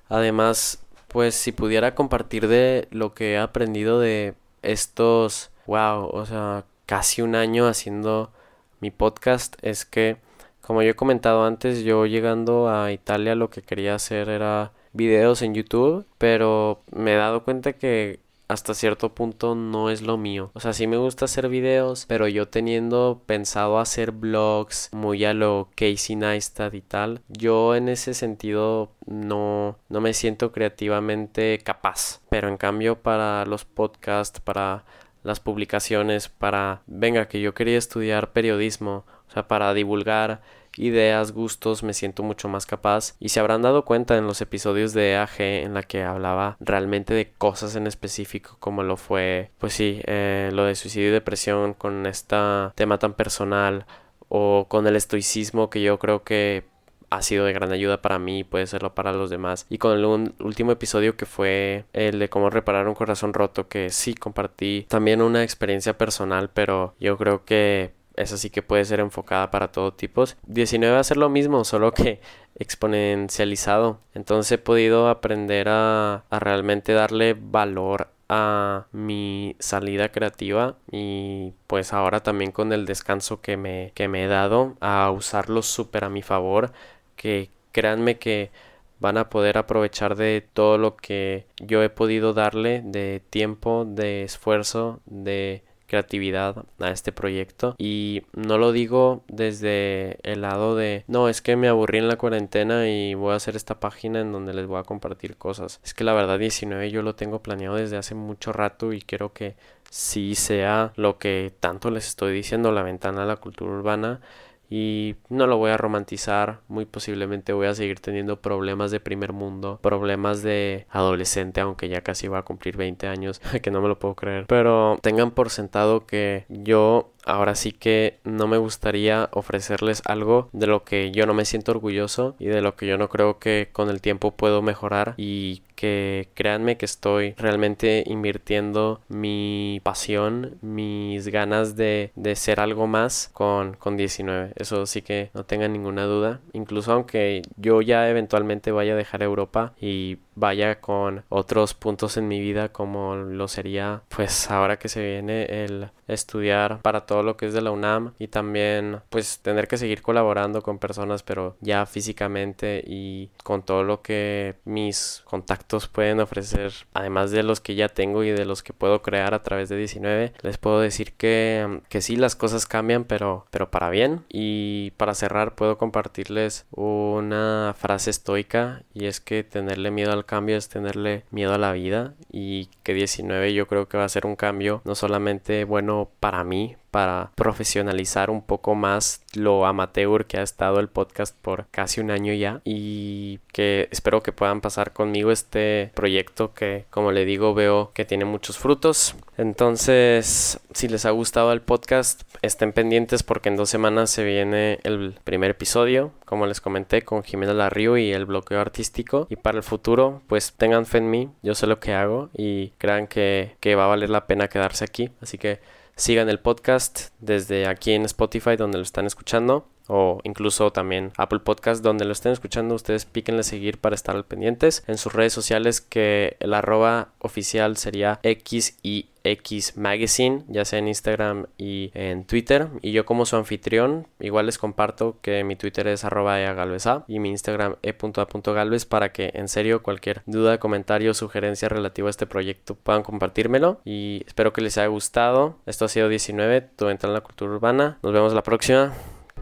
Además, 0.07 0.81
pues 1.09 1.35
si 1.35 1.51
pudiera 1.51 1.95
compartir 1.95 2.47
de 2.47 2.87
lo 2.91 3.13
que 3.13 3.33
he 3.33 3.37
aprendido 3.37 3.99
de 3.99 4.35
estos, 4.61 5.51
wow, 5.65 6.07
o 6.07 6.25
sea, 6.25 6.63
casi 6.85 7.21
un 7.21 7.35
año 7.35 7.67
haciendo 7.67 8.31
mi 8.79 8.89
podcast, 8.89 9.57
es 9.61 9.83
que, 9.83 10.15
como 10.61 10.81
yo 10.81 10.91
he 10.91 10.95
comentado 10.95 11.45
antes, 11.45 11.83
yo 11.83 12.05
llegando 12.05 12.69
a 12.69 12.93
Italia 12.93 13.35
lo 13.35 13.49
que 13.49 13.63
quería 13.63 13.95
hacer 13.95 14.29
era 14.29 14.71
videos 14.93 15.41
en 15.41 15.53
YouTube, 15.53 16.05
pero 16.17 16.81
me 16.91 17.13
he 17.13 17.17
dado 17.17 17.43
cuenta 17.43 17.73
que 17.73 18.19
hasta 18.47 18.73
cierto 18.73 19.13
punto 19.13 19.55
no 19.55 19.89
es 19.89 20.01
lo 20.01 20.17
mío. 20.17 20.51
O 20.53 20.59
sea, 20.59 20.73
sí 20.73 20.87
me 20.87 20.97
gusta 20.97 21.25
hacer 21.25 21.49
videos, 21.49 22.05
pero 22.07 22.27
yo 22.27 22.47
teniendo 22.47 23.21
pensado 23.25 23.79
hacer 23.79 24.11
vlogs 24.11 24.89
muy 24.93 25.25
a 25.25 25.33
lo 25.33 25.69
Casey 25.75 26.15
Neistat 26.15 26.73
y 26.73 26.81
tal, 26.81 27.21
yo 27.27 27.75
en 27.75 27.89
ese 27.89 28.13
sentido 28.13 28.91
no, 29.05 29.77
no 29.89 30.01
me 30.01 30.13
siento 30.13 30.51
creativamente 30.51 31.59
capaz. 31.59 32.21
Pero 32.29 32.47
en 32.47 32.57
cambio 32.57 33.01
para 33.01 33.45
los 33.45 33.65
podcasts, 33.65 34.39
para 34.39 34.85
las 35.23 35.39
publicaciones, 35.41 36.29
para, 36.29 36.83
venga, 36.87 37.27
que 37.27 37.41
yo 37.41 37.53
quería 37.53 37.77
estudiar 37.77 38.31
periodismo, 38.31 39.03
o 39.27 39.31
sea, 39.31 39.47
para 39.47 39.73
divulgar 39.73 40.41
ideas, 40.79 41.31
gustos, 41.31 41.83
me 41.83 41.93
siento 41.93 42.23
mucho 42.23 42.47
más 42.49 42.65
capaz. 42.65 43.15
Y 43.19 43.29
se 43.29 43.39
habrán 43.39 43.61
dado 43.61 43.85
cuenta 43.85 44.17
en 44.17 44.27
los 44.27 44.41
episodios 44.41 44.93
de 44.93 45.15
AG 45.17 45.39
en 45.39 45.73
la 45.73 45.83
que 45.83 46.03
hablaba 46.03 46.57
realmente 46.59 47.13
de 47.13 47.31
cosas 47.31 47.75
en 47.75 47.87
específico, 47.87 48.57
como 48.59 48.83
lo 48.83 48.97
fue, 48.97 49.51
pues 49.57 49.73
sí, 49.73 50.01
eh, 50.05 50.49
lo 50.53 50.65
de 50.65 50.75
suicidio 50.75 51.09
y 51.09 51.11
depresión 51.11 51.73
con 51.73 52.05
este 52.05 52.35
tema 52.75 52.97
tan 52.97 53.13
personal 53.13 53.85
o 54.29 54.65
con 54.67 54.85
el 54.87 54.95
estoicismo 54.95 55.69
que 55.69 55.81
yo 55.81 55.97
creo 55.99 56.23
que 56.23 56.65
ha 57.09 57.21
sido 57.21 57.45
de 57.45 57.53
gran 57.53 57.71
ayuda 57.71 58.01
para 58.01 58.19
mí, 58.19 58.43
puede 58.43 58.67
serlo 58.67 58.93
para 58.93 59.13
los 59.13 59.29
demás. 59.29 59.65
Y 59.69 59.77
con 59.77 59.97
el 59.97 60.05
último 60.39 60.71
episodio 60.71 61.15
que 61.15 61.25
fue 61.25 61.85
el 61.93 62.19
de 62.19 62.29
cómo 62.29 62.49
reparar 62.49 62.87
un 62.87 62.95
corazón 62.95 63.33
roto, 63.33 63.67
que 63.67 63.89
sí 63.89 64.13
compartí 64.13 64.85
también 64.89 65.21
una 65.21 65.43
experiencia 65.43 65.97
personal, 65.97 66.49
pero 66.53 66.95
yo 66.99 67.17
creo 67.17 67.45
que 67.45 67.93
esa 68.17 68.37
sí 68.37 68.49
que 68.49 68.61
puede 68.61 68.85
ser 68.85 68.99
enfocada 68.99 69.51
para 69.51 69.71
todo 69.71 69.93
tipos. 69.93 70.37
19 70.47 70.93
va 70.93 70.99
a 70.99 71.03
ser 71.03 71.17
lo 71.17 71.29
mismo, 71.29 71.63
solo 71.63 71.93
que 71.93 72.19
exponencializado. 72.55 73.99
Entonces 74.13 74.51
he 74.53 74.57
podido 74.57 75.07
aprender 75.09 75.69
a, 75.69 76.25
a 76.29 76.39
realmente 76.39 76.93
darle 76.93 77.35
valor 77.39 78.09
a 78.29 78.87
mi 78.91 79.55
salida 79.59 80.11
creativa 80.11 80.75
y 80.91 81.53
pues 81.67 81.93
ahora 81.93 82.21
también 82.21 82.51
con 82.51 82.73
el 82.73 82.85
descanso 82.85 83.41
que 83.41 83.55
me, 83.55 83.91
que 83.95 84.07
me 84.07 84.25
he 84.25 84.27
dado 84.27 84.75
a 84.81 85.09
usarlo 85.11 85.61
súper 85.61 86.03
a 86.03 86.09
mi 86.09 86.21
favor 86.21 86.73
que 87.15 87.49
créanme 87.71 88.17
que 88.19 88.51
van 88.99 89.17
a 89.17 89.29
poder 89.29 89.57
aprovechar 89.57 90.15
de 90.15 90.45
todo 90.53 90.77
lo 90.77 90.97
que 90.97 91.45
yo 91.59 91.83
he 91.83 91.89
podido 91.89 92.33
darle 92.33 92.81
de 92.83 93.21
tiempo, 93.29 93.85
de 93.87 94.23
esfuerzo, 94.23 95.01
de 95.05 95.63
creatividad 95.87 96.65
a 96.79 96.89
este 96.91 97.11
proyecto. 97.11 97.75
Y 97.77 98.23
no 98.33 98.57
lo 98.57 98.71
digo 98.71 99.23
desde 99.27 100.19
el 100.23 100.41
lado 100.41 100.75
de 100.75 101.03
no 101.07 101.29
es 101.29 101.41
que 101.41 101.55
me 101.55 101.67
aburrí 101.67 101.97
en 101.97 102.07
la 102.07 102.17
cuarentena 102.17 102.87
y 102.89 103.13
voy 103.13 103.33
a 103.33 103.37
hacer 103.37 103.55
esta 103.55 103.79
página 103.79 104.19
en 104.19 104.31
donde 104.31 104.53
les 104.53 104.67
voy 104.67 104.79
a 104.79 104.83
compartir 104.83 105.37
cosas 105.37 105.79
es 105.83 105.93
que 105.93 106.03
la 106.03 106.13
verdad 106.13 106.39
19 106.39 106.91
yo 106.91 107.01
lo 107.01 107.15
tengo 107.15 107.41
planeado 107.41 107.75
desde 107.75 107.97
hace 107.97 108.15
mucho 108.15 108.53
rato 108.53 108.93
y 108.93 109.01
quiero 109.01 109.33
que 109.33 109.55
sí 109.89 110.35
sea 110.35 110.91
lo 110.95 111.17
que 111.17 111.53
tanto 111.59 111.91
les 111.91 112.07
estoy 112.07 112.33
diciendo 112.33 112.71
la 112.71 112.83
ventana 112.83 113.23
a 113.23 113.25
la 113.25 113.37
cultura 113.37 113.71
urbana 113.71 114.21
y 114.69 115.15
no 115.29 115.47
lo 115.47 115.57
voy 115.57 115.71
a 115.71 115.77
romantizar, 115.77 116.61
muy 116.67 116.85
posiblemente 116.85 117.53
voy 117.53 117.67
a 117.67 117.75
seguir 117.75 117.99
teniendo 117.99 118.41
problemas 118.41 118.91
de 118.91 118.99
primer 118.99 119.33
mundo, 119.33 119.79
problemas 119.81 120.43
de 120.43 120.87
adolescente, 120.89 121.61
aunque 121.61 121.89
ya 121.89 122.01
casi 122.01 122.27
va 122.27 122.39
a 122.39 122.45
cumplir 122.45 122.77
20 122.77 123.07
años, 123.07 123.39
que 123.61 123.71
no 123.71 123.81
me 123.81 123.87
lo 123.87 123.99
puedo 123.99 124.15
creer. 124.15 124.45
Pero 124.47 124.97
tengan 125.01 125.31
por 125.31 125.49
sentado 125.49 126.05
que 126.05 126.45
yo 126.49 127.13
ahora 127.27 127.55
sí 127.55 127.71
que 127.71 128.19
no 128.23 128.47
me 128.47 128.57
gustaría 128.57 129.29
ofrecerles 129.31 130.01
algo 130.05 130.49
de 130.53 130.67
lo 130.67 130.83
que 130.83 131.11
yo 131.11 131.25
no 131.25 131.33
me 131.33 131.45
siento 131.45 131.71
orgulloso 131.71 132.35
y 132.39 132.45
de 132.45 132.61
lo 132.61 132.75
que 132.75 132.87
yo 132.87 132.97
no 132.97 133.09
creo 133.09 133.39
que 133.39 133.69
con 133.71 133.89
el 133.89 134.01
tiempo 134.01 134.31
puedo 134.31 134.61
mejorar 134.61 135.13
y 135.17 135.61
que 135.75 136.29
créanme 136.33 136.77
que 136.77 136.85
estoy 136.85 137.33
realmente 137.37 138.03
invirtiendo 138.07 139.01
mi 139.09 139.79
pasión, 139.83 140.57
mis 140.61 141.27
ganas 141.27 141.75
de, 141.75 142.11
de 142.15 142.35
ser 142.35 142.59
algo 142.59 142.87
más 142.87 143.29
con, 143.31 143.75
con 143.75 143.95
19. 143.95 144.53
Eso 144.55 144.87
sí 144.87 145.03
que 145.03 145.29
no 145.35 145.45
tengan 145.45 145.73
ninguna 145.73 146.05
duda. 146.05 146.41
Incluso 146.53 146.91
aunque 146.93 147.43
yo 147.57 147.81
ya 147.83 148.09
eventualmente 148.09 148.71
vaya 148.71 148.93
a 148.93 148.97
dejar 148.97 149.21
Europa 149.21 149.73
y 149.79 150.17
vaya 150.33 150.79
con 150.81 151.23
otros 151.29 151.73
puntos 151.73 152.17
en 152.17 152.27
mi 152.27 152.39
vida 152.39 152.69
como 152.69 153.15
lo 153.15 153.47
sería 153.47 154.01
pues 154.09 154.51
ahora 154.51 154.77
que 154.77 154.87
se 154.87 155.03
viene 155.03 155.45
el 155.63 155.89
estudiar 156.07 156.79
para 156.81 157.05
todo 157.05 157.16
lo 157.23 157.37
que 157.37 157.47
es 157.47 157.53
de 157.53 157.61
la 157.61 157.71
UNAM 157.71 158.13
y 158.19 158.27
también 158.27 159.01
pues 159.09 159.39
tener 159.39 159.67
que 159.67 159.77
seguir 159.77 160.01
colaborando 160.01 160.61
con 160.61 160.79
personas 160.79 161.23
pero 161.23 161.57
ya 161.61 161.85
físicamente 161.85 162.83
y 162.85 163.29
con 163.43 163.63
todo 163.63 163.83
lo 163.83 164.01
que 164.01 164.55
mis 164.65 165.21
contactos 165.25 165.87
pueden 165.87 166.19
ofrecer 166.19 166.73
además 166.93 167.31
de 167.31 167.43
los 167.43 167.59
que 167.59 167.75
ya 167.75 167.89
tengo 167.89 168.23
y 168.23 168.31
de 168.31 168.45
los 168.45 168.63
que 168.63 168.73
puedo 168.73 169.01
crear 169.01 169.33
a 169.33 169.43
través 169.43 169.69
de 169.69 169.77
19 169.77 170.33
les 170.41 170.57
puedo 170.57 170.79
decir 170.79 171.13
que, 171.13 171.81
que 171.89 172.01
sí 172.01 172.15
las 172.15 172.35
cosas 172.35 172.65
cambian 172.65 173.03
pero 173.03 173.45
pero 173.51 173.69
para 173.69 173.89
bien. 173.89 174.23
Y 174.29 174.91
para 174.97 175.13
cerrar 175.13 175.55
puedo 175.55 175.77
compartirles 175.77 176.65
una 176.71 177.75
frase 177.77 178.09
estoica 178.09 178.83
y 178.93 179.05
es 179.05 179.19
que 179.19 179.43
tenerle 179.43 179.91
miedo 179.91 180.11
al 180.11 180.25
cambio 180.25 180.57
es 180.57 180.69
tenerle 180.69 181.23
miedo 181.31 181.53
a 181.53 181.57
la 181.57 181.71
vida 181.71 182.13
y 182.31 182.69
que 182.83 182.93
19 182.93 183.53
yo 183.53 183.67
creo 183.67 183.87
que 183.87 183.97
va 183.97 184.05
a 184.05 184.09
ser 184.09 184.25
un 184.25 184.35
cambio 184.35 184.81
no 184.85 184.95
solamente 184.95 185.63
bueno 185.63 186.09
para 186.19 186.43
mí, 186.43 186.75
para 186.91 187.31
profesionalizar 187.35 188.29
un 188.29 188.41
poco 188.41 188.75
más 188.75 189.21
lo 189.33 189.65
amateur 189.65 190.25
que 190.25 190.37
ha 190.37 190.41
estado 190.41 190.79
el 190.79 190.87
podcast 190.87 191.35
por 191.41 191.67
casi 191.69 192.01
un 192.01 192.11
año 192.11 192.33
ya 192.33 192.61
y 192.63 193.39
que 193.51 193.87
espero 193.91 194.23
que 194.23 194.31
puedan 194.31 194.61
pasar 194.61 194.93
conmigo 194.93 195.31
este 195.31 195.91
proyecto 195.93 196.53
que 196.53 196.85
como 196.89 197.11
le 197.11 197.25
digo 197.25 197.53
veo 197.53 197.91
que 197.93 198.05
tiene 198.05 198.25
muchos 198.25 198.57
frutos. 198.57 199.15
Entonces 199.37 200.59
si 200.73 200.87
les 200.87 201.05
ha 201.05 201.11
gustado 201.11 201.51
el 201.51 201.61
podcast 201.61 202.21
estén 202.41 202.73
pendientes 202.73 203.23
porque 203.23 203.49
en 203.49 203.57
dos 203.57 203.69
semanas 203.69 204.09
se 204.09 204.23
viene 204.23 204.79
el 204.83 205.15
primer 205.23 205.51
episodio 205.51 206.11
como 206.25 206.47
les 206.47 206.61
comenté 206.61 207.03
con 207.03 207.23
Jimena 207.23 207.53
Larrio 207.53 207.97
y 207.97 208.11
el 208.11 208.25
bloqueo 208.25 208.59
artístico. 208.59 209.27
Y 209.29 209.35
para 209.35 209.57
el 209.57 209.63
futuro 209.63 210.21
pues 210.27 210.53
tengan 210.53 210.85
fe 210.85 210.99
en 210.99 211.09
mí 211.09 211.29
yo 211.41 211.53
sé 211.53 211.67
lo 211.67 211.79
que 211.79 211.93
hago 211.93 212.29
y 212.33 212.69
crean 212.77 213.07
que, 213.07 213.55
que 213.59 213.75
va 213.75 213.85
a 213.85 213.87
valer 213.87 214.09
la 214.09 214.25
pena 214.25 214.47
quedarse 214.47 214.83
aquí. 214.83 215.11
Así 215.21 215.37
que 215.37 215.59
Sigan 215.97 216.29
el 216.29 216.39
podcast 216.39 217.07
desde 217.17 217.65
aquí 217.65 217.93
en 217.93 218.05
Spotify 218.05 218.55
donde 218.55 218.77
lo 218.77 218.83
están 218.83 219.07
escuchando 219.07 219.67
o 219.87 220.19
incluso 220.23 220.71
también 220.71 221.11
Apple 221.17 221.39
Podcast 221.39 221.83
donde 221.83 222.05
lo 222.05 222.11
estén 222.11 222.31
escuchando 222.31 222.75
ustedes 222.75 223.05
píquenle 223.05 223.43
seguir 223.43 223.77
para 223.79 223.95
estar 223.95 224.15
al 224.15 224.25
pendientes 224.25 224.83
en 224.87 224.97
sus 224.97 225.13
redes 225.13 225.33
sociales 225.33 225.81
que 225.81 226.37
el 226.39 226.53
arroba 226.53 227.09
oficial 227.19 227.77
sería 227.77 228.19
x 228.23 228.77
y 228.83 229.09
X 229.31 229.77
Magazine, 229.77 230.43
ya 230.47 230.65
sea 230.65 230.79
en 230.79 230.87
Instagram 230.87 231.47
y 231.57 231.91
en 231.93 232.25
Twitter. 232.25 232.69
Y 232.81 232.91
yo 232.91 233.05
como 233.05 233.25
su 233.25 233.35
anfitrión, 233.35 234.07
igual 234.19 234.45
les 234.45 234.57
comparto 234.57 235.17
que 235.21 235.43
mi 235.43 235.55
Twitter 235.55 235.87
es 235.87 236.05
arroba 236.05 236.39
eagalvesa 236.39 237.03
y 237.07 237.19
mi 237.19 237.29
Instagram 237.29 237.75
e.a.galvez 237.83 238.85
para 238.85 239.11
que 239.11 239.31
en 239.33 239.47
serio 239.47 239.83
cualquier 239.83 240.21
duda, 240.25 240.59
comentario 240.59 241.13
sugerencia 241.13 241.69
relativa 241.69 242.07
a 242.07 242.11
este 242.11 242.25
proyecto 242.25 242.75
puedan 242.75 243.03
compartírmelo. 243.03 243.81
Y 243.85 244.23
espero 244.25 244.53
que 244.53 244.61
les 244.61 244.77
haya 244.77 244.87
gustado. 244.87 245.57
Esto 245.65 245.85
ha 245.85 245.89
sido 245.89 246.09
19, 246.09 246.61
tu 246.61 246.85
ventana 246.85 247.11
en 247.11 247.15
la 247.15 247.21
cultura 247.21 247.51
urbana. 247.51 247.99
Nos 248.01 248.13
vemos 248.13 248.33
la 248.33 248.43
próxima. 248.43 248.93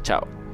Chao. 0.05 0.44